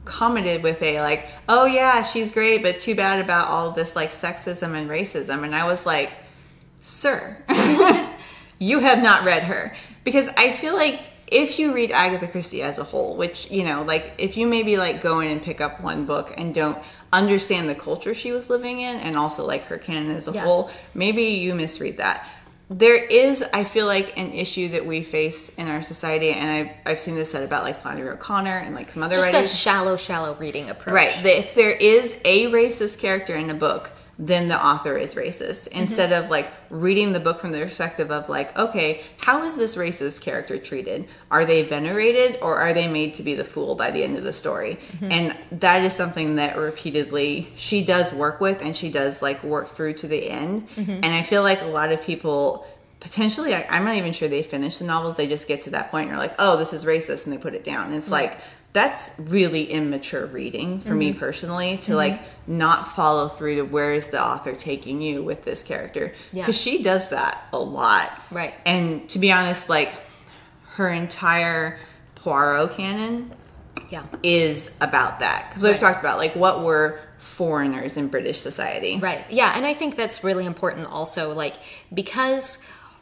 [0.03, 4.11] commented with a like oh yeah she's great but too bad about all this like
[4.11, 5.43] sexism and racism.
[5.43, 6.11] And i was like
[6.81, 7.37] sir
[8.59, 9.75] you have not read her.
[10.03, 13.83] Because i feel like if you read agatha christie as a whole which you know
[13.83, 16.77] like if you maybe like go in and pick up one book and don't
[17.13, 20.43] understand the culture she was living in and also like her canon as a Yeah.
[20.43, 22.27] whole maybe you misread that
[22.71, 26.75] there is i feel like an issue that we face in our society and i've,
[26.85, 29.97] I've seen this said about like flannery o'connor and like some other Just a shallow,
[29.97, 30.93] shallow reading approach.
[30.93, 31.23] Right.
[31.23, 35.67] That if there is a racist character in a book, then the author is racist.
[35.67, 35.79] Mm-hmm.
[35.79, 39.75] Instead of like reading the book from the perspective of like, okay, how is this
[39.75, 41.07] racist character treated?
[41.31, 44.23] Are they venerated or are they made to be the fool by the end of
[44.23, 44.77] the story?
[44.93, 45.11] Mm-hmm.
[45.11, 49.67] And that is something that repeatedly she does work with and she does like work
[49.67, 50.69] through to the end.
[50.75, 50.91] Mm-hmm.
[50.91, 52.67] And I feel like a lot of people
[52.99, 55.89] potentially I, i'm not even sure they finish the novels they just get to that
[55.89, 58.11] point and are like oh this is racist and they put it down and it's
[58.11, 58.37] like
[58.73, 61.19] that's really immature reading for me mm-hmm.
[61.19, 61.95] personally to mm-hmm.
[61.95, 66.43] like not follow through to where is the author taking you with this character Yeah.
[66.43, 68.53] because she does that a lot Right.
[68.65, 69.91] and to be honest like
[70.73, 71.79] her entire
[72.15, 73.33] poirot canon
[73.89, 74.03] Yeah.
[74.23, 79.23] is about that because we've talked about like what were foreigners in british society Right.
[79.29, 81.55] Yeah, and I think that's really important also like
[81.93, 82.57] because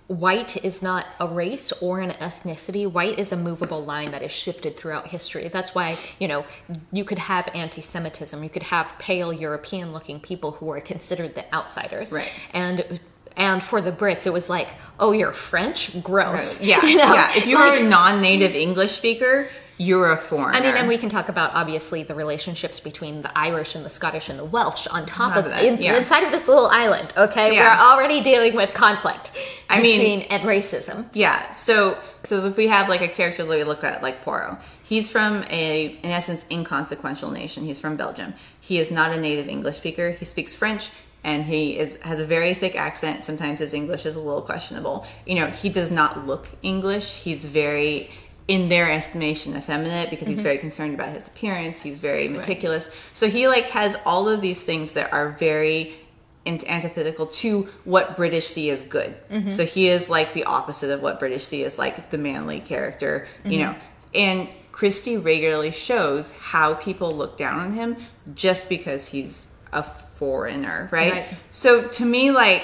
[0.10, 2.92] white is not a race or an ethnicity.
[2.92, 5.48] White is a movable line that is shifted throughout history.
[5.48, 6.46] That's why, you know,
[6.92, 11.36] you could have anti Semitism, you could have pale European looking people who are considered
[11.36, 12.12] the outsiders.
[12.12, 12.32] Right.
[12.54, 13.00] And
[13.38, 14.68] and for the Brits, it was like,
[15.00, 16.02] oh, you're French?
[16.04, 16.62] Gross.
[16.62, 17.14] yeah You know?
[17.14, 19.48] yeah if you Like- are a non-native english speaker
[19.82, 23.36] you're a foreigner I mean, and we can talk about obviously the relationships between the
[23.36, 25.98] Irish and the Scottish and the Welsh on top of in, yeah.
[25.98, 27.14] inside of this little island.
[27.16, 27.78] Okay, Yeah.
[27.78, 29.32] we're already dealing with conflict
[29.70, 31.06] I mean- and racism.
[31.14, 31.52] Yeah.
[31.54, 35.10] So so if we have like a character that we look at like Poirot, he's
[35.10, 37.64] from a in essence inconsequential nation.
[37.64, 38.34] He's from Belgium.
[38.60, 40.12] He is not a native English speaker.
[40.12, 40.90] He speaks French
[41.24, 43.24] and he is has a very thick accent.
[43.24, 45.06] Sometimes his English is a little questionable.
[45.26, 47.22] You know, he does not look English.
[47.24, 48.10] He's very
[48.50, 50.44] in their estimation effeminate because he's mm-hmm.
[50.44, 51.82] very concerned about his appearance.
[51.84, 52.90] He's very meticulous.
[53.14, 55.96] So he like has all of these things that are very
[56.48, 59.16] antithetical to what British see as good.
[59.30, 59.52] Mm-hmm.
[59.52, 63.28] So he is like the opposite of what British see as like the manly character,
[63.46, 63.72] you mm-hmm.
[63.72, 63.76] know.
[64.16, 67.98] And Christie regularly shows how people look down on him
[68.34, 71.14] just because he's a foreigner, right?
[71.14, 71.26] Right.
[71.52, 72.64] So to me, like,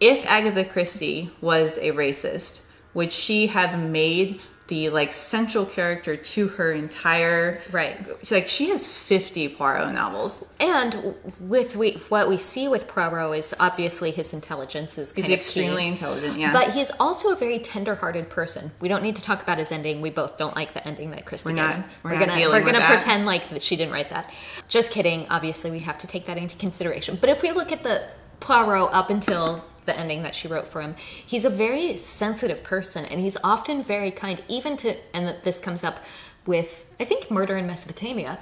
[0.00, 2.62] if Agatha Christie was a racist,
[2.94, 7.96] would she have made the like central character to her entire Right.
[8.30, 10.44] Like she has fifty Poirot novels.
[10.60, 15.82] And with we, what we see with Poirot is obviously his intelligence is He's extremely
[15.82, 15.88] key.
[15.88, 16.38] intelligent.
[16.38, 18.70] Yeah, But he's also a very tender-hearted person.
[18.80, 20.00] We don't need to talk about his ending.
[20.00, 21.84] We both don't like the ending that Christie We're gave not- him.
[22.04, 24.32] we're We're, not gonna we're gonna pretend like that she didn't write that.
[24.68, 25.26] Just kidding.
[25.28, 27.18] Obviously, we have to take that into consideration.
[27.20, 28.04] But if we look at the
[28.40, 33.04] Poirot up until the ending that she wrote for him, he's a very sensitive person,
[33.04, 34.96] and he's often very kind, even to.
[35.14, 35.98] And this comes up
[36.46, 38.38] with I think Murder in Mesopotamia,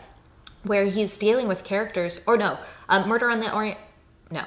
[0.62, 2.20] where he's dealing with characters.
[2.26, 3.78] Or no, uh, Murder on the Orient.
[4.30, 4.44] No.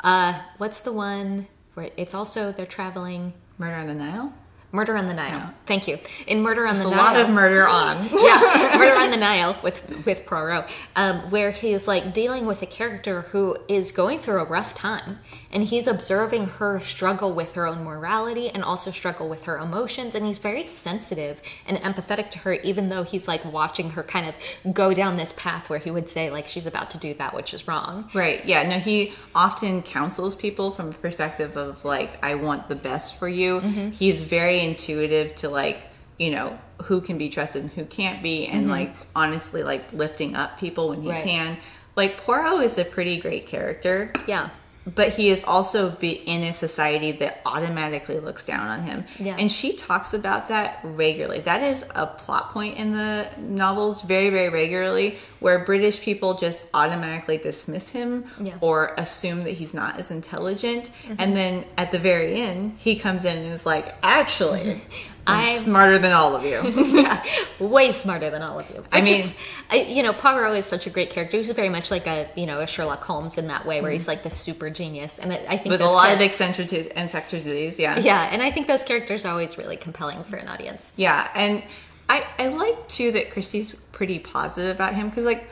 [0.00, 3.32] Uh, what's the one where it's also they're traveling?
[3.58, 4.32] Murder on the Nile.
[4.70, 5.54] Murder on the Nile.
[5.66, 5.98] Thank you.
[6.26, 7.00] In Murder on There's the a Nile.
[7.00, 8.08] A lot of murder on.
[8.12, 12.66] yeah, Murder on the Nile with with Poirot, um, where he's like dealing with a
[12.66, 15.18] character who is going through a rough time,
[15.50, 20.14] and he's observing her struggle with her own morality and also struggle with her emotions,
[20.14, 24.26] and he's very sensitive and empathetic to her, even though he's like watching her kind
[24.28, 27.34] of go down this path where he would say like she's about to do that
[27.34, 28.10] which is wrong.
[28.12, 28.44] Right.
[28.44, 28.62] Yeah.
[28.68, 33.28] No, he often counsels people from a perspective of like, I want the best for
[33.28, 33.60] you.
[33.60, 33.90] Mm-hmm.
[33.90, 38.46] He's very intuitive to like, you know, who can be trusted and who can't be,
[38.46, 41.16] and like honestly, like lifting up people when he Mm-hmm.
[41.16, 41.24] Right.
[41.24, 41.56] can.
[41.96, 44.12] Like Poirot is a pretty great character.
[44.26, 44.50] Yeah.
[44.86, 49.36] But he is also be in a society that automatically looks down on him Yeah.
[49.38, 54.30] and she talks about that regularly that is a plot point in the novels very
[54.30, 58.54] very regularly where british people just automatically dismiss him Yeah.
[58.60, 61.14] or assume that he's not as intelligent mm-hmm.
[61.18, 64.80] and then at the very end he comes in and is like actually
[65.28, 66.58] i'm I'm- smarter than all of you
[67.02, 67.22] yeah,
[67.60, 68.82] way smarter than all of you.
[68.90, 69.24] I mean-
[69.70, 71.36] I, you know, Poirot is such a great character.
[71.36, 74.08] He's very much like a, you know, a Sherlock Holmes in that way, where he's
[74.08, 75.18] like the super genius.
[75.18, 75.70] And I I think Mm-hmm.
[75.72, 79.30] with a lot char- of eccentricities eccentricities yeah yeah, and I think those characters are
[79.30, 80.90] always really compelling for an audience.
[80.96, 81.62] Yeah, and
[82.08, 85.44] I I like too that Christie's pretty positive about him because like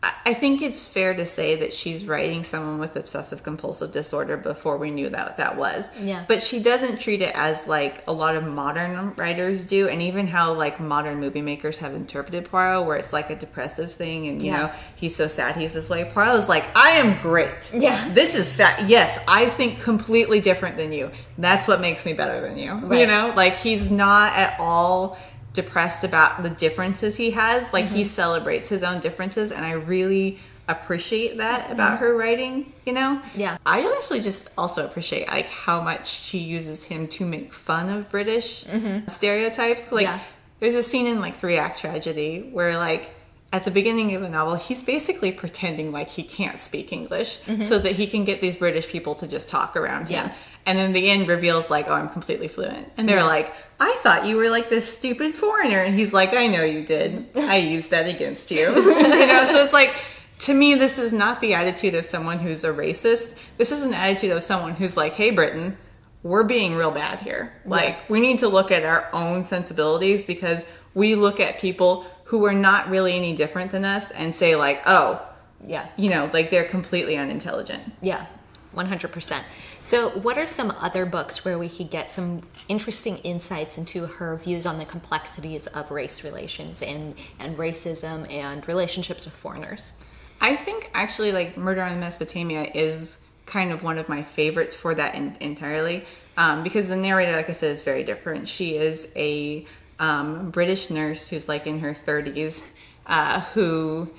[0.00, 4.76] I think it's fair to say that she's writing someone with obsessive compulsive disorder before
[4.76, 5.88] we knew that that was.
[6.00, 6.24] Yeah.
[6.28, 10.28] But she doesn't treat it as like a lot of modern writers do, and even
[10.28, 14.40] how like modern movie makers have interpreted Poirot, where it's like a depressive thing, and
[14.40, 14.58] you Yeah.
[14.66, 16.04] know he's so sad he's this way.
[16.04, 17.72] Poirot is like, I am great.
[17.74, 18.08] Yeah.
[18.12, 18.88] This is fat.
[18.88, 21.10] Yes, I think completely different than you.
[21.38, 22.94] That's what makes me better than you.
[22.96, 25.18] You know, like he's not at all
[25.62, 27.60] depressed about the differences he has.
[27.72, 27.96] Like Mm-hmm.
[27.96, 32.04] he celebrates his own differences, and I really appreciate that about Mm-hmm.
[32.04, 32.72] her writing.
[32.86, 33.58] You know, Yeah.
[33.66, 38.08] I honestly just also appreciate like how much she uses him to make fun of
[38.10, 38.64] British
[39.08, 39.90] stereotypes.
[39.92, 40.16] Like, Mm-hmm.
[40.18, 40.24] Yeah.
[40.60, 43.14] there's a scene in like Three Act Tragedy where like.
[43.50, 47.78] At the beginning of the novel, he's basically pretending like he can't speak English so
[47.78, 50.18] that he can get these British people to just talk around him.
[50.26, 50.28] Mm-hmm.
[50.28, 50.34] Yeah.
[50.68, 52.92] And then the end reveals like, oh, I'm completely fluent.
[52.98, 53.24] And they're Yeah.
[53.24, 55.78] like, I thought you were like this stupid foreigner.
[55.78, 57.26] And he's like, I know you did.
[57.36, 58.58] I used that against you.
[58.74, 59.94] you know, so it's like,
[60.40, 63.38] to me, this is not the attitude of someone who's a racist.
[63.56, 65.78] This is an attitude of someone who's like, hey, Britain,
[66.22, 67.54] we're being real bad here.
[67.64, 72.44] Like, we need to look at our own sensibilities because we look at people who
[72.44, 75.24] are not really any different than us and say, like, oh,
[75.66, 75.86] Yeah.
[75.96, 77.82] you know, like they're completely unintelligent.
[78.02, 78.26] Yeah,
[78.74, 79.42] 100%.
[79.82, 84.36] So, what are some other books where we could get some interesting insights into her
[84.36, 89.92] views on the complexities of race relations and, and racism and relationships with foreigners?
[90.40, 94.94] I think actually, like Murder on Mesopotamia is kind of one of my favorites for
[94.94, 96.04] that in, entirely
[96.36, 98.46] um, because the narrator, like I said, is very different.
[98.46, 99.66] She is a
[99.98, 102.62] um, British nurse who's like in her 30s
[103.06, 104.12] uh, who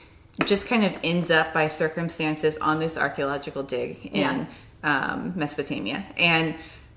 [0.45, 4.45] just kind of ends up by circumstances on this archaeological dig in Yeah.
[4.83, 6.05] um, Mesopotamia.
[6.17, 6.55] And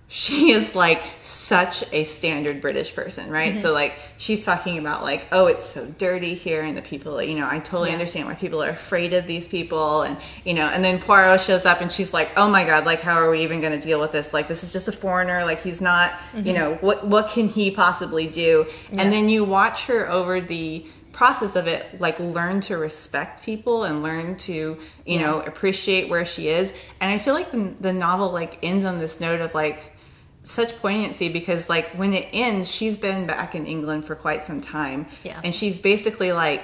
[0.08, 3.52] she is like such a standard British person, right?
[3.52, 3.62] Mm-hmm.
[3.62, 7.34] So like she's talking about like, oh, it's so dirty here, and the people, you
[7.34, 7.94] know, I totally Yeah.
[7.94, 11.64] understand why people are afraid of these people, and you know, and then Poirot shows
[11.64, 13.98] up and she's like, oh my god, like how are we even going to deal
[14.00, 14.34] with this?
[14.34, 17.70] Like this is just a foreigner, like he's not, you know, what what can he
[17.70, 18.64] possibly do?
[18.64, 18.94] Mm-hmm.
[18.96, 19.02] Yeah.
[19.02, 23.84] And then you watch her over the process of it like learn to respect people
[23.84, 25.20] and learn to you Yeah.
[25.22, 28.98] know appreciate where she is and i feel like the, the novel like ends on
[28.98, 29.78] this note of like
[30.42, 34.60] such poignancy because like when it ends she's been back in england for quite some
[34.60, 35.40] time Yeah.
[35.44, 36.62] and she's basically like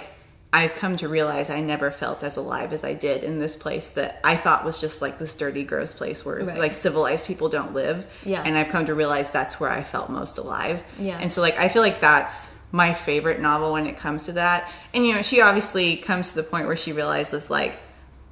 [0.51, 3.91] I've come to realize I never felt as alive as I did in this place
[3.91, 6.57] that I thought was just like this dirty, gross place where Right.
[6.59, 8.07] like civilized people don't live.
[8.25, 8.43] Yeah.
[8.43, 10.83] And I've come to realize that's where I felt most alive.
[10.99, 11.19] Yeah.
[11.21, 14.71] And so like I feel like that's my favorite novel when it comes to that.
[14.93, 17.79] And you know, she obviously comes to the point where she realizes like,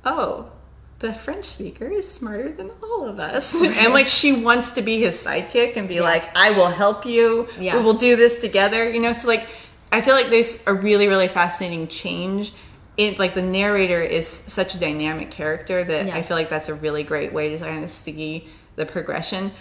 [0.05, 0.51] oh,
[0.99, 3.55] the French speaker is smarter than all of us.
[3.62, 7.49] and like she wants to be his sidekick and be like, I will help you.
[7.59, 7.76] Yeah.
[7.76, 8.89] We will do this together.
[8.89, 9.47] You know, so like
[9.93, 12.53] I feel like there's a really, really fascinating change.
[12.97, 16.16] It like the narrator is such a dynamic character that Yeah.
[16.16, 19.53] I feel like that's a really great way to kind of see the progression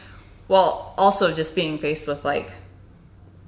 [0.47, 2.51] while also just being faced with like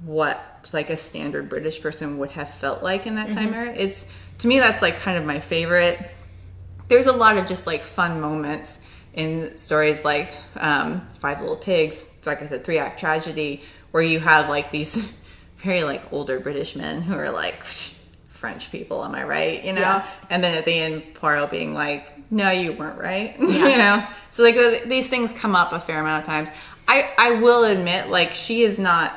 [0.02, 3.72] what like a standard British person would have felt like in that time era.
[3.76, 4.06] It's
[4.38, 5.98] to me that's like kind of my favorite.
[6.88, 8.78] There's a lot of just like fun moments
[9.14, 14.20] in stories like um, Five Little Pigs, like I said, three act tragedy, where you
[14.20, 14.96] have like these
[15.56, 17.64] very like older British men who are like
[18.28, 19.64] French people, am I right?
[19.64, 20.06] You know, Yeah.
[20.30, 24.44] and then at the end, Poirot being like, "No, you weren't right." you know, so
[24.44, 26.48] like these things come up a fair amount of times.
[26.86, 29.12] I I will admit, like she is not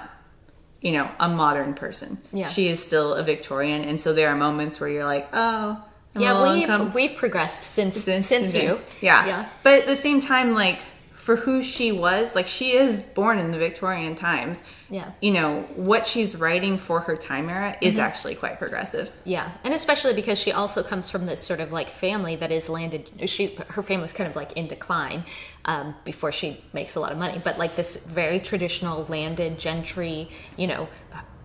[0.81, 2.17] you know, a modern person.
[2.33, 2.47] Yeah.
[2.47, 5.83] She is still a Victorian, and so there are moments where you're like, oh,
[6.15, 8.79] I'm Yeah, we've we've progressed since since, since you.
[8.99, 9.25] Yeah.
[9.25, 9.49] Yeah.
[9.63, 10.79] But at the same time, like
[11.21, 14.63] for who she was, like she is born in the Victorian times.
[14.89, 15.03] Yeah.
[15.03, 15.11] Mm-hmm.
[15.21, 19.11] You know, what she's writing for her time era is actually quite progressive.
[19.23, 22.69] Yeah, and especially because she also comes from this sort of like family that is
[22.69, 23.29] landed.
[23.29, 25.23] She her family was kind of like in decline
[25.65, 30.27] um, before she makes a lot of money, but like this very traditional landed gentry,
[30.57, 30.89] you know,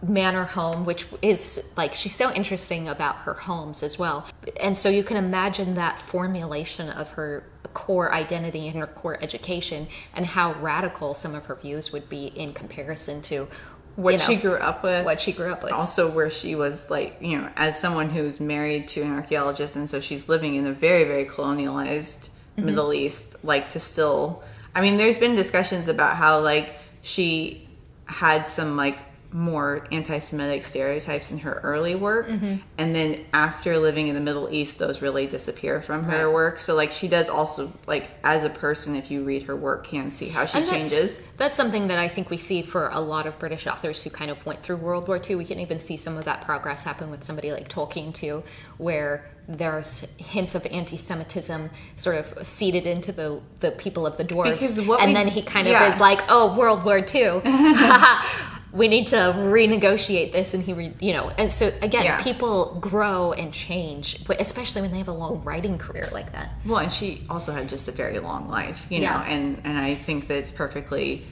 [0.02, 4.26] manor home, which is like she's so interesting about her homes as well,
[4.58, 9.86] and so you can imagine that formulation of her core identity and her core education
[10.14, 13.48] and how radical some of her views would be in comparison to
[13.96, 15.04] What you know, she grew up with.
[15.04, 15.72] what she grew up with.
[15.72, 19.88] also where she was like you know as someone who's married to an archaeologist and
[19.88, 22.66] so she's living in a very very colonialized Mm-hmm.
[22.66, 24.42] middle east like to still
[24.74, 27.68] i mean there's been discussions about how like she
[28.06, 28.98] had some like
[29.36, 32.54] more anti-semitic stereotypes in her early work Mm-hmm.
[32.78, 36.32] and then after living in the middle east those really disappear from her Right.
[36.32, 39.86] work so like she does also like as a person if you read her work
[39.86, 42.88] can see how she And that's- changes That's something that I think we see for
[42.88, 45.36] a lot of British authors who kind of went through World War II.
[45.36, 48.42] We can even see some of that progress happen with somebody like Tolkien too,
[48.78, 54.78] where there's hints of anti-Semitism sort of seeded into the the people of the dwarves,
[54.78, 55.86] and we- then he kind yeah.
[55.86, 57.42] of is like, "Oh, World War II."
[58.76, 62.22] We need to renegotiate this, and he, re, you know, and so again, Yeah.
[62.22, 66.50] people grow and change, but especially when they have a long writing career like that.
[66.66, 69.24] Well, and she also had just a very long life, you know, Yeah.
[69.28, 71.24] and and I think that it's perfectly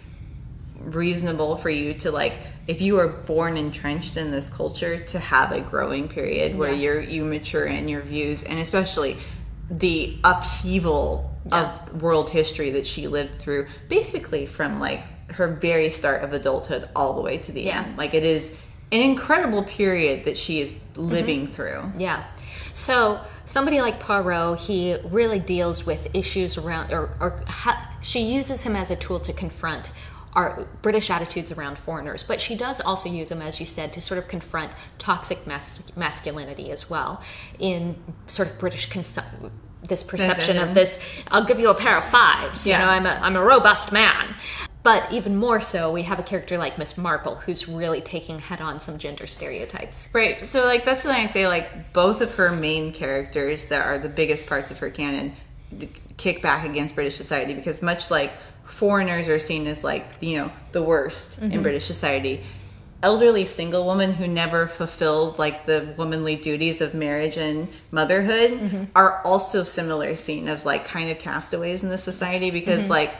[0.83, 2.35] reasonable for you to like
[2.67, 6.77] if you are born entrenched in this culture to have a growing period where Yeah.
[6.83, 9.17] you're you mature in your views and especially
[9.71, 11.73] the upheaval Yeah.
[11.93, 16.89] of world history that she lived through basically from like her very start of adulthood
[16.95, 17.83] all the way to the Yeah.
[17.83, 18.53] end like it is
[18.93, 21.53] an incredible period that she is living mm-hmm.
[21.53, 22.25] through Yeah.
[22.75, 28.65] So somebody like Poirot, he really deals with issues around, or, or ha, she uses
[28.65, 29.93] him as a tool to confront
[30.35, 34.01] our British attitudes around foreigners, but she does also use him, as you said, to
[34.01, 37.23] sort of confront toxic mas- masculinity as well
[37.61, 37.97] in
[38.27, 39.19] sort of British cons-
[39.85, 40.75] this perception of mm-hmm.
[40.75, 41.23] this.
[41.31, 42.67] I'll give you a pair of fives.
[42.67, 42.81] Yeah.
[42.81, 44.35] You know, I'm a, I'm a robust man.
[44.85, 48.61] But even more so, we have a character like Miss Marple, who's really taking head
[48.61, 50.11] on some gender stereotypes.
[50.13, 50.43] Right.
[50.43, 54.11] So like that's when I say like both of her main characters that are the
[54.11, 55.35] biggest parts of her canon
[56.19, 58.35] kick back against British society because much like
[58.67, 61.63] foreigners are seen as like you know the worst in mm-hmm.
[61.63, 62.43] British society.
[63.03, 68.85] Elderly single woman who never fulfilled like the womanly duties of marriage and motherhood mm-hmm.
[68.95, 72.91] are also similar seen as like kind of castaways in the society because mm-hmm.
[72.91, 73.15] like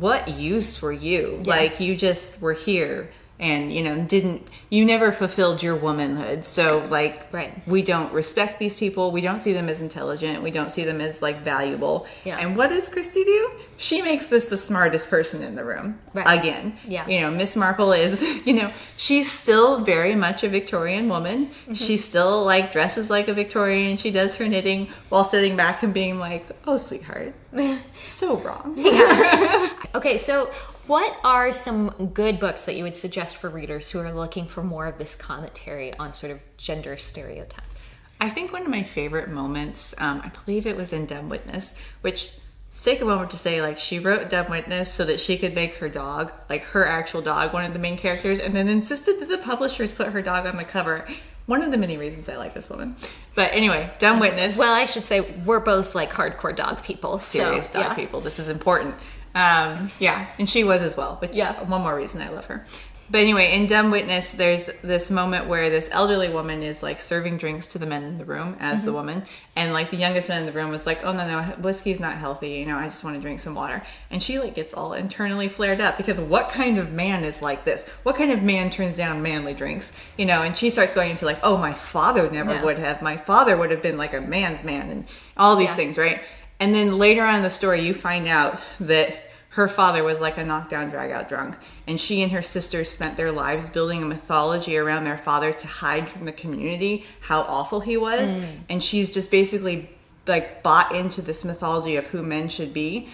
[0.00, 1.40] what use were you?
[1.42, 1.50] Yeah.
[1.50, 6.84] Like you just were here and you know didn't you never fulfilled your womanhood so
[6.88, 7.52] like Right.
[7.66, 11.02] we don't respect these people we don't see them as intelligent we don't see them
[11.02, 12.38] as like valuable Yeah.
[12.38, 16.38] and what does christie do she makes this the smartest person in the room Right.
[16.40, 17.06] again Yeah.
[17.06, 21.74] you know miss marple is you know she's still very much a victorian woman Mm-hmm.
[21.74, 25.92] she still like dresses like a victorian she does her knitting while sitting back and
[25.92, 27.34] being like oh sweetheart
[28.00, 29.68] so wrong yeah.
[29.94, 30.50] Okay, so
[30.86, 34.62] what are some good books that you would suggest for readers who are looking for
[34.62, 37.94] more of this commentary on sort of gender stereotypes?
[38.20, 41.74] I think one of my favorite moments, um, I believe it was in Dumb Witness,
[42.00, 42.32] which
[42.68, 45.54] let's take a moment to say, like, she wrote Dumb Witness so that she could
[45.54, 49.20] make her dog, like her actual dog, one of the main characters, and then insisted
[49.20, 51.06] that the publishers put her dog on the cover.
[51.46, 52.96] one of the many reasons I like this woman.
[53.34, 54.58] But anyway, Dumb Witness.
[54.58, 57.18] Well, I should say we're both like hardcore dog people.
[57.20, 57.94] serious so, dog yeah.
[57.94, 58.20] people.
[58.20, 58.94] This is important.
[59.36, 61.16] Um, yeah, and she was as well.
[61.20, 61.62] Which Yeah.
[61.64, 62.64] one more reason I love her.
[63.08, 67.36] But anyway, in Dumb Witness, there's this moment where this elderly woman is like serving
[67.36, 68.86] drinks to the men in the room as Mm-hmm.
[68.86, 69.22] the woman,
[69.54, 72.14] and like the youngest man in the room was like, "Oh no, no, whiskey's not
[72.16, 72.54] healthy.
[72.54, 73.80] You know, I just want to drink some water."
[74.10, 77.64] And she like gets all internally flared up because what kind of man is like
[77.64, 77.86] this?
[78.02, 79.92] What kind of man turns down manly drinks?
[80.16, 82.64] You know, and she starts going into like, "Oh, my father never Yeah.
[82.64, 83.02] would have.
[83.02, 85.04] My father would have been like a man's man," and
[85.36, 85.76] all these Yeah.
[85.76, 86.20] things, right?
[86.58, 89.25] And then later on in the story, you find out that
[89.56, 91.56] her father was like a knockdown, drag out drunk.
[91.86, 95.66] And she and her sisters spent their lives building a mythology around their father to
[95.66, 98.28] hide from the community how awful he was.
[98.28, 98.58] Mm.
[98.68, 99.88] And she's just basically
[100.26, 103.08] like bought into this mythology of who men should be.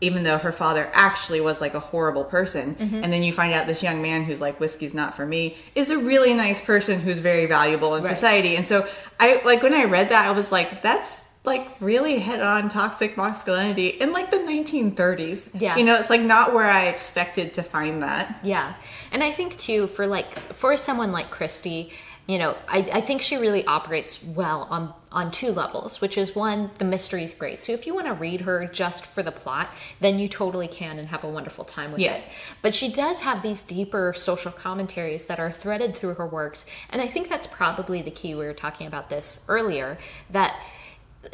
[0.00, 2.76] Even though her father actually was like a horrible person.
[2.76, 3.02] Mm-hmm.
[3.02, 5.90] And then you find out this young man who's like, whiskey's not for me, is
[5.90, 8.14] a really nice person who's very valuable in Right.
[8.14, 8.54] society.
[8.56, 8.86] And so
[9.18, 13.16] I like when I read that, I was like, that's like really hit on toxic
[13.16, 15.50] masculinity in like the 1930s.
[15.58, 15.76] Yeah.
[15.76, 18.40] You know, it's like not where I expected to find that.
[18.42, 18.74] Yeah.
[19.10, 21.92] And I think too for like for someone like Christie,
[22.26, 26.36] you know, I, I think she really operates well on on two levels, which is
[26.36, 27.60] one, the mystery is great.
[27.60, 31.00] So if you want to read her just for the plot, then you totally can
[31.00, 32.26] and have a wonderful time with Yes.
[32.28, 32.32] it.
[32.62, 36.64] But she does have these deeper social commentaries that are threaded through her works.
[36.90, 38.36] And I think that's probably the key.
[38.36, 39.98] We were talking about this earlier,
[40.30, 40.54] that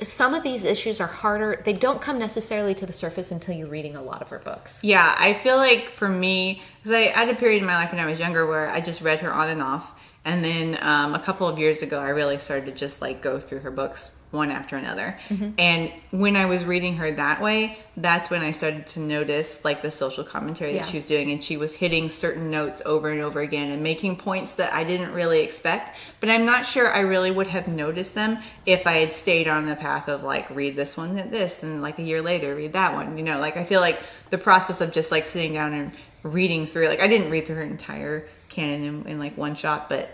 [0.03, 1.63] some of these issues are harder.
[1.65, 4.81] They don't come necessarily to the surface until you're reading a lot of her books.
[4.83, 8.01] Yeah, I feel like for me, because I, had a period in my life when
[8.01, 9.99] I was younger where I just read her on and off.
[10.25, 13.39] And then um, a couple of years ago, I really started to just like go
[13.39, 15.17] through her books one after another.
[15.57, 19.83] And when I was reading her that way, that's when I started to notice like
[19.83, 20.85] the social commentary that Yeah.
[20.85, 21.31] she was doing.
[21.31, 24.85] And she was hitting certain notes over and over again and making points that I
[24.85, 25.97] didn't really expect.
[26.21, 29.67] But I'm not sure I really would have noticed them if I had stayed on
[29.67, 32.73] the path of like, read this one, then this, and like a year later, read
[32.75, 33.17] that one.
[33.17, 35.93] You know, like I feel like the process of just like sitting down and
[36.25, 39.89] reading through, like I didn't read through her entire canon in, in like one shot,
[39.89, 40.11] but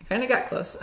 [0.00, 0.76] I kind of got close.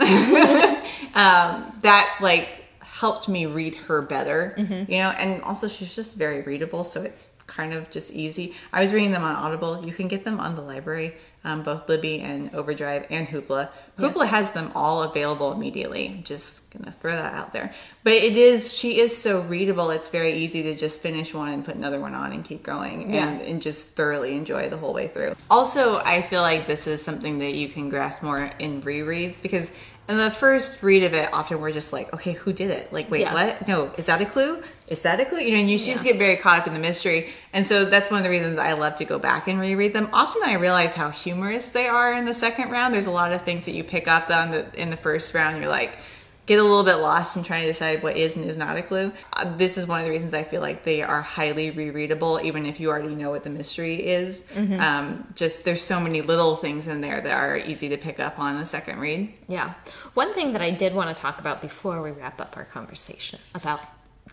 [1.14, 2.63] um, that like
[3.04, 4.54] helped me read her better,
[4.88, 8.54] you know, and also she's just very readable, so it's kind of just easy.
[8.72, 9.84] I was reading them on Audible.
[9.86, 11.12] You can get them on the library,
[11.44, 13.68] um, both Libby and Overdrive and Hoopla.
[13.98, 16.08] Hoopla has them all available immediately.
[16.08, 17.74] I'm just gonna throw that out there.
[18.04, 19.90] But it is she is so readable.
[19.90, 23.12] It's very easy to just finish one and put another one on and keep going
[23.12, 23.28] Yeah.
[23.28, 25.36] and, and just thoroughly enjoy the whole way through.
[25.50, 29.70] Also, I feel like this is something that you can grasp more in rereads because
[30.08, 32.92] in the first read of it, often we're just like, okay, who did it?
[32.92, 33.32] Like, wait, Yeah.
[33.32, 33.66] what?
[33.66, 34.62] No, is that a clue?
[34.88, 35.38] Is that a clue?
[35.40, 37.30] You know, and you just get very caught up in the mystery.
[37.54, 40.10] And so that's one of the reasons I love to go back and reread them.
[40.12, 42.92] Often I realize how humorous they are in the second round.
[42.92, 45.58] There's a lot of things that you pick up on the, in the first round.
[45.58, 45.98] You're like,
[46.46, 48.82] get a little bit lost in trying to decide what is and is not a
[48.82, 49.12] clue.
[49.32, 52.66] Uh, this is one of the reasons I feel like they are highly rereadable, even
[52.66, 54.42] if you already know what the mystery is.
[54.54, 54.80] Mm-hmm.
[54.80, 58.38] Um, just there's so many little things in there that are easy to pick up
[58.38, 59.32] on the second read.
[59.48, 59.74] Yeah.
[60.14, 63.38] One thing that I did want to talk about before we wrap up our conversation
[63.54, 63.80] about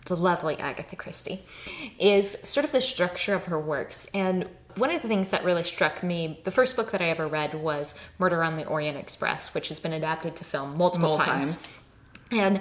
[0.06, 1.40] the lovely Agatha Christie
[1.98, 4.06] is sort of the structure of her works.
[4.12, 7.26] And one of the things that really struck me, the first book that I ever
[7.26, 11.26] read was Murder on the Orient Express, which has been adapted to film multiple, Multiple
[11.26, 11.62] times.
[11.62, 11.74] times.
[12.32, 12.60] And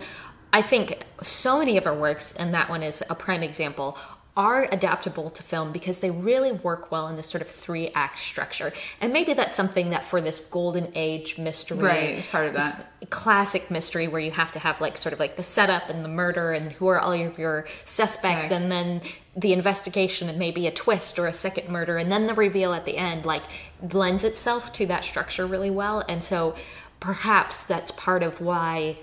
[0.54, 3.98] I think so many of her works, and that one is a prime example,
[4.38, 8.18] are adaptable to film because they really work well in this sort of three act
[8.18, 8.72] structure.
[9.02, 12.88] And maybe that's something that for this golden age mystery, Right, it's part of that.
[13.10, 16.10] classic mystery where you have to have like sort of like the setup and the
[16.10, 18.62] murder and who are all of your suspects Right.
[18.62, 19.02] and then
[19.36, 22.86] the investigation and maybe a twist or a second murder and then the reveal at
[22.86, 23.44] the end like
[23.92, 26.56] lends itself to that structure really well and so
[27.02, 28.98] perhaps that's part of why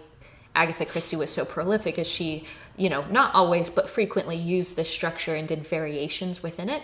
[0.55, 2.45] Agatha Christie was so prolific as she
[2.77, 6.83] you know not always but frequently used this structure and did variations within it.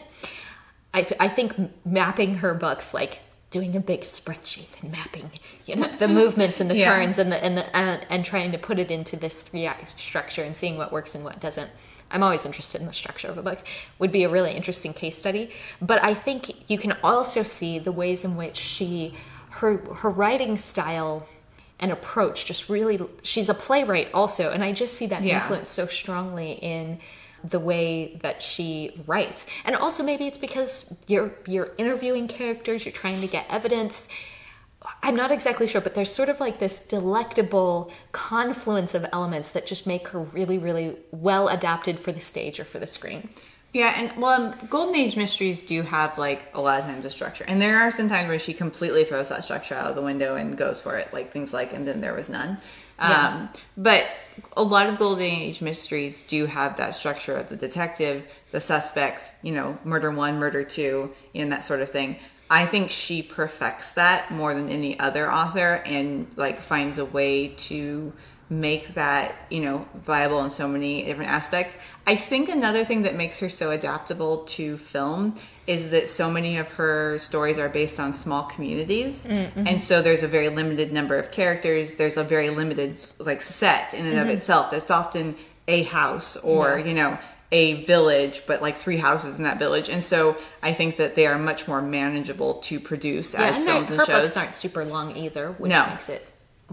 [0.93, 1.55] I, th- I think
[1.85, 5.31] mapping her books like doing a big spreadsheet and mapping
[5.67, 6.95] you know the movements and the Yeah.
[6.97, 9.89] turns and the and the and, and trying to put it into this three act
[10.01, 11.71] structure and seeing what works and what doesn't.
[12.11, 13.59] I'm always interested in the structure of a book.
[13.99, 15.51] Would be a really interesting case study.
[15.81, 19.15] But i think you can also see the ways in which she
[19.51, 21.27] her her writing style
[21.81, 25.37] and approach just really she's a playwright also and i just see that Yeah.
[25.37, 26.99] influence so strongly in
[27.47, 29.47] the way that she writes.
[29.67, 34.09] And also maybe it's because you're you're interviewing characters you're trying to get evidence.
[35.03, 39.67] I'm not exactly sure but there's sort of like this delectable confluence of elements that
[39.67, 43.29] just make her really really well adapted for the stage or for the screen
[43.75, 47.45] Yeah, and well, Golden Age mysteries do have like a lot of times a structure,
[47.49, 50.37] and there are some times where she completely throws that structure out of the window
[50.37, 52.59] and goes for it, like things like "and then there was none."
[53.01, 53.27] Yeah.
[53.27, 54.07] Um, but
[54.57, 59.33] a lot of Golden Age mysteries do have that structure of the detective, the suspects,
[59.43, 62.19] you know, murder one, murder two, and that sort of thing.
[62.49, 67.49] I think she perfects that more than any other author, and like finds a way
[67.49, 68.13] to
[68.61, 71.77] make that you know viable in so many different aspects.
[72.07, 75.37] I think another thing that makes her so adaptable to film
[75.67, 79.67] is that so many of her stories are based on small communities, mm-hmm.
[79.67, 81.97] and so there's a very limited number of characters.
[81.97, 84.31] There's a very limited like set in and of mm-hmm.
[84.31, 84.73] itself.
[84.73, 85.37] It's often
[85.67, 86.85] a house or Yeah.
[86.85, 87.19] you know
[87.53, 91.27] a village, but like three houses in that village, and so I think that they
[91.27, 94.55] are much more manageable to produce Yeah, as and films her and shows books aren't
[94.55, 95.87] super long either, which No.
[95.87, 96.27] makes it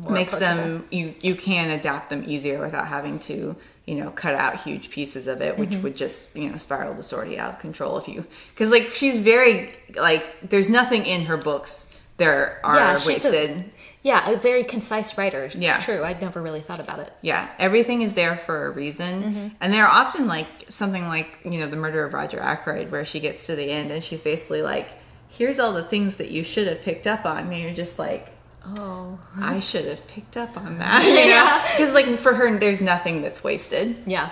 [0.10, 4.60] makes them you you can adapt them easier without having to you know cut out
[4.62, 5.84] huge pieces of it which Mm-hmm.
[5.84, 9.18] would just you know spiral the story out of control if you because like she's
[9.18, 11.88] very like there's nothing in her books
[12.18, 13.72] there are Yeah, she's a- wasted
[14.04, 15.44] Yeah, a very concise writer.
[15.46, 15.80] It's Yeah.
[15.80, 16.04] true.
[16.04, 17.12] I'd never really thought about it.
[17.22, 19.48] yeah everything is there for a reason Mm-hmm.
[19.62, 23.20] and they're often like something like you know the murder of roger ackroyd where she
[23.20, 24.90] gets to the end and she's basically like
[25.30, 28.28] here's all the things that you should have picked up on and you're just like
[28.66, 29.20] Oh.
[29.40, 31.22] I should have picked up on that, you know?
[31.26, 31.68] Yeah.
[31.78, 34.04] Because like for her, there's nothing that's wasted.
[34.06, 34.30] Yeah.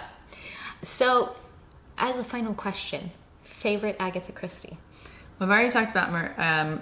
[0.83, 1.35] So,
[1.97, 3.11] as a final question,
[3.43, 4.77] favorite Agatha Christie?
[5.39, 6.81] We've already talked about mur- um,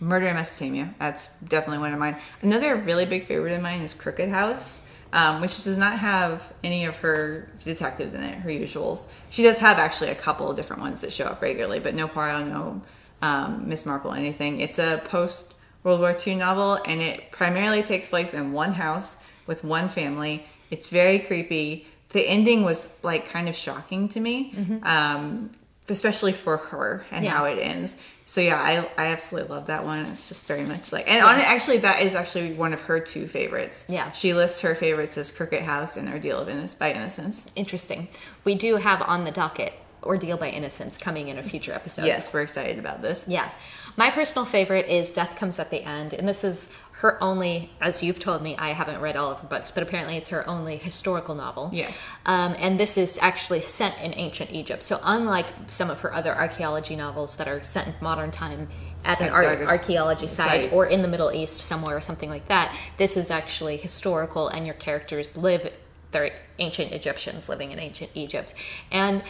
[0.00, 0.94] Murder in Mesopotamia.
[0.98, 2.16] That's definitely one of mine.
[2.42, 4.80] Another really big favorite of mine is Crooked House,
[5.12, 9.06] um, which does not have any of her detectives in it, her usuals.
[9.30, 12.06] She does have actually a couple of different ones that show up regularly, but no
[12.08, 12.82] Poirot, no
[13.22, 14.60] um, Miss Marple, anything.
[14.60, 15.51] It's a post
[15.84, 19.16] World War II novel, and it primarily takes place in one house
[19.46, 20.46] with one family.
[20.70, 21.86] It's very creepy.
[22.10, 24.54] The ending was like kind of shocking to me,
[24.84, 25.50] um,
[25.88, 27.30] especially for her and Yeah.
[27.32, 27.96] how it ends.
[28.26, 30.06] So yeah, I I absolutely love that one.
[30.06, 33.00] It's just very much like, and on it, actually, that is actually one of her
[33.00, 33.84] two favorites.
[33.88, 34.10] Yeah.
[34.12, 37.46] she lists her favorites as Crooked House and Ordeal of Innocence by Innocence.
[37.56, 38.08] Interesting.
[38.44, 42.06] We do have on the docket Ordeal by Innocence coming in a future episode.
[42.06, 43.24] Yes, we're excited about this.
[43.28, 43.50] Yeah.
[43.96, 46.12] My personal favorite is Death Comes at the End.
[46.14, 46.72] And this is
[47.02, 50.16] her only, as you've told me, I haven't read all of her books, but apparently
[50.16, 51.70] it's her only historical novel.
[51.72, 52.06] Yes.
[52.24, 54.82] Um, and this is actually set in ancient Egypt.
[54.82, 58.68] So, unlike some of her other archaeology novels that are set in modern time
[59.04, 62.74] at an ar- archaeology site or in the Middle East somewhere or something like that,
[62.98, 65.72] this is actually historical, and your characters live,
[66.12, 68.54] they're ancient Egyptians living in ancient Egypt.
[68.92, 69.24] And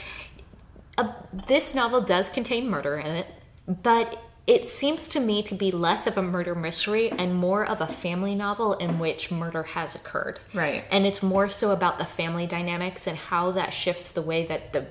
[0.99, 3.27] uh, this novel does contain murder in it,
[3.67, 7.81] but it seems to me to be less of a murder mystery and more of
[7.81, 10.41] a family novel in which murder has occurred.
[10.53, 10.85] Right.
[10.91, 14.73] And it's more so about the family dynamics and how that shifts the way that
[14.73, 14.87] the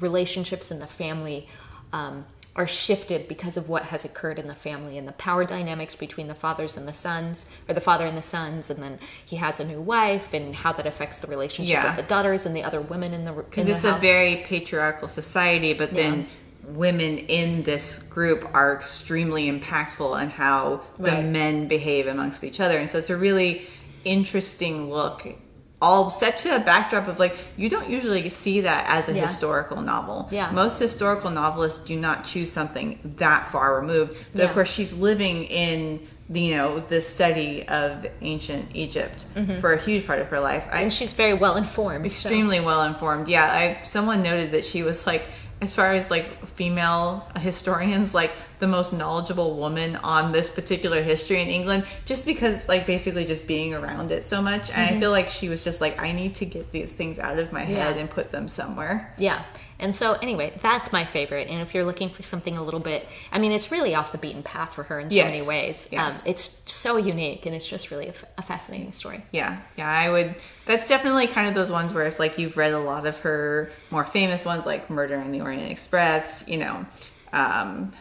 [0.00, 1.48] relationships in the family
[1.92, 2.26] um,
[2.56, 6.26] are shifted because of what has occurred in the family and the power dynamics between
[6.26, 9.60] the fathers and the sons, or the father and the sons, and then he has
[9.60, 11.86] a new wife and how that affects the relationship Yeah.
[11.86, 15.72] with the daughters and the other women in the because it's a very patriarchal society
[15.72, 16.26] but then
[16.74, 22.76] women in this group are extremely impactful on how the men behave amongst each other
[22.78, 23.62] and so it's a really
[24.04, 25.26] interesting look
[25.80, 29.22] all set to a backdrop of like you don't usually see that as a Yeah.
[29.26, 30.50] historical novel Yeah.
[30.50, 34.48] most historical novelists do not choose something that far removed but Yeah.
[34.48, 36.00] of course she's living in
[36.30, 39.24] the, you know the study of ancient egypt
[39.60, 40.82] for a huge part of her life I, Mm-hmm.
[40.84, 42.04] and she's very well informed.
[42.04, 43.28] so- extremely well informed.
[43.28, 45.24] Yeah, I someone noted that she was like
[45.60, 51.40] as far as like female historians like the most knowledgeable woman on this particular history
[51.40, 55.00] in England just because like basically just being around it so much and I mm-hmm.
[55.00, 57.62] feel like she was just like I need to get these things out of my
[57.62, 59.14] head and put them somewhere.
[59.18, 59.44] Yeah.
[59.80, 61.46] And so, anyway, that's my favorite.
[61.48, 64.18] And if you're looking for something a little bit, I mean, it's really off the
[64.18, 65.32] beaten path for her in so Yes.
[65.32, 65.88] many ways.
[65.92, 66.16] Yes.
[66.16, 69.22] Um, it's so unique and it's just really a, f- a fascinating story.
[69.30, 70.34] Yeah, yeah, I would.
[70.66, 73.70] That's definitely kind of those ones where if like you've read a lot of her
[73.92, 76.84] more famous ones, like Murder on the Orient Express, you know,
[77.32, 77.92] um,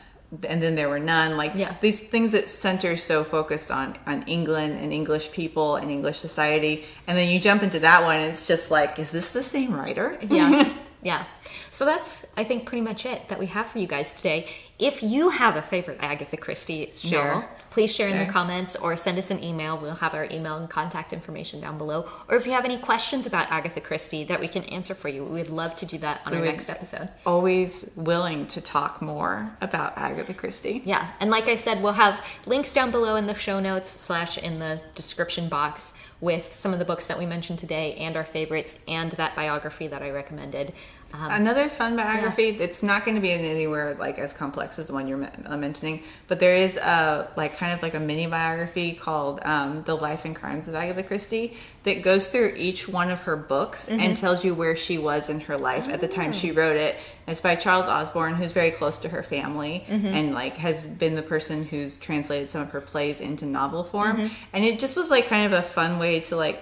[0.49, 1.37] and then there were none.
[1.37, 1.75] Like Yeah.
[1.79, 6.85] these things that center so focused on on England and English people and English society,
[7.05, 9.73] and then you jump into that one, and it's just like, is this the same
[9.75, 10.17] writer?
[10.27, 10.67] Yeah.
[11.01, 11.25] yeah.
[11.71, 14.49] So that's, I think, pretty much it that we have for you guys today.
[14.79, 17.33] If you have a favorite Agatha Christie Share.
[17.33, 19.79] novel, please share in the comments or send us an email.
[19.79, 22.07] We'll have our email and contact information down below.
[22.29, 25.23] Or if you have any questions about Agatha Christie that we can answer for you,
[25.23, 27.09] we'd love to do that on our next episode.
[27.25, 30.83] Always willing to talk more about Agatha Christie.
[30.85, 34.37] Yeah, and like I said, we'll have links down below in the show notes slash
[34.37, 38.25] in the description box with some of the books that we mentioned today and our
[38.25, 40.73] favorites and that biography that I recommended.
[41.13, 42.49] Um, Another fun biography.
[42.49, 45.17] It's not going to be in anywhere like as complex as the one you're
[45.57, 49.95] mentioning, but there is a like kind of like a mini biography called um, "The
[49.95, 53.99] Life and Crimes of Agatha Christie" that goes through each one of her books Mm-hmm.
[54.01, 56.55] and tells you where she was in her life at the time she Oh.
[56.55, 56.97] wrote it.
[57.25, 60.07] It's by Charles Osborne, who's very close to her family Mm-hmm.
[60.07, 64.17] and like has been the person who's translated some of her plays into novel form.
[64.17, 64.33] Mm-hmm.
[64.53, 66.61] And it just was like kind of a fun way to like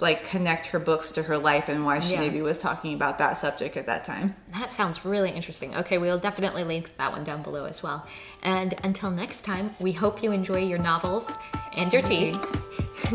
[0.00, 2.20] like connect her books to her life and why she Yeah.
[2.20, 4.36] maybe was talking about that subject at that time.
[4.52, 5.74] That sounds really interesting.
[5.76, 8.06] Okay, we'll definitely link that one down below as well.
[8.42, 11.30] And until next time, we hope you enjoy your novels
[11.74, 12.32] and your tea.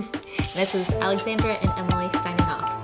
[0.55, 2.80] this is Alexandra and Emily signing off.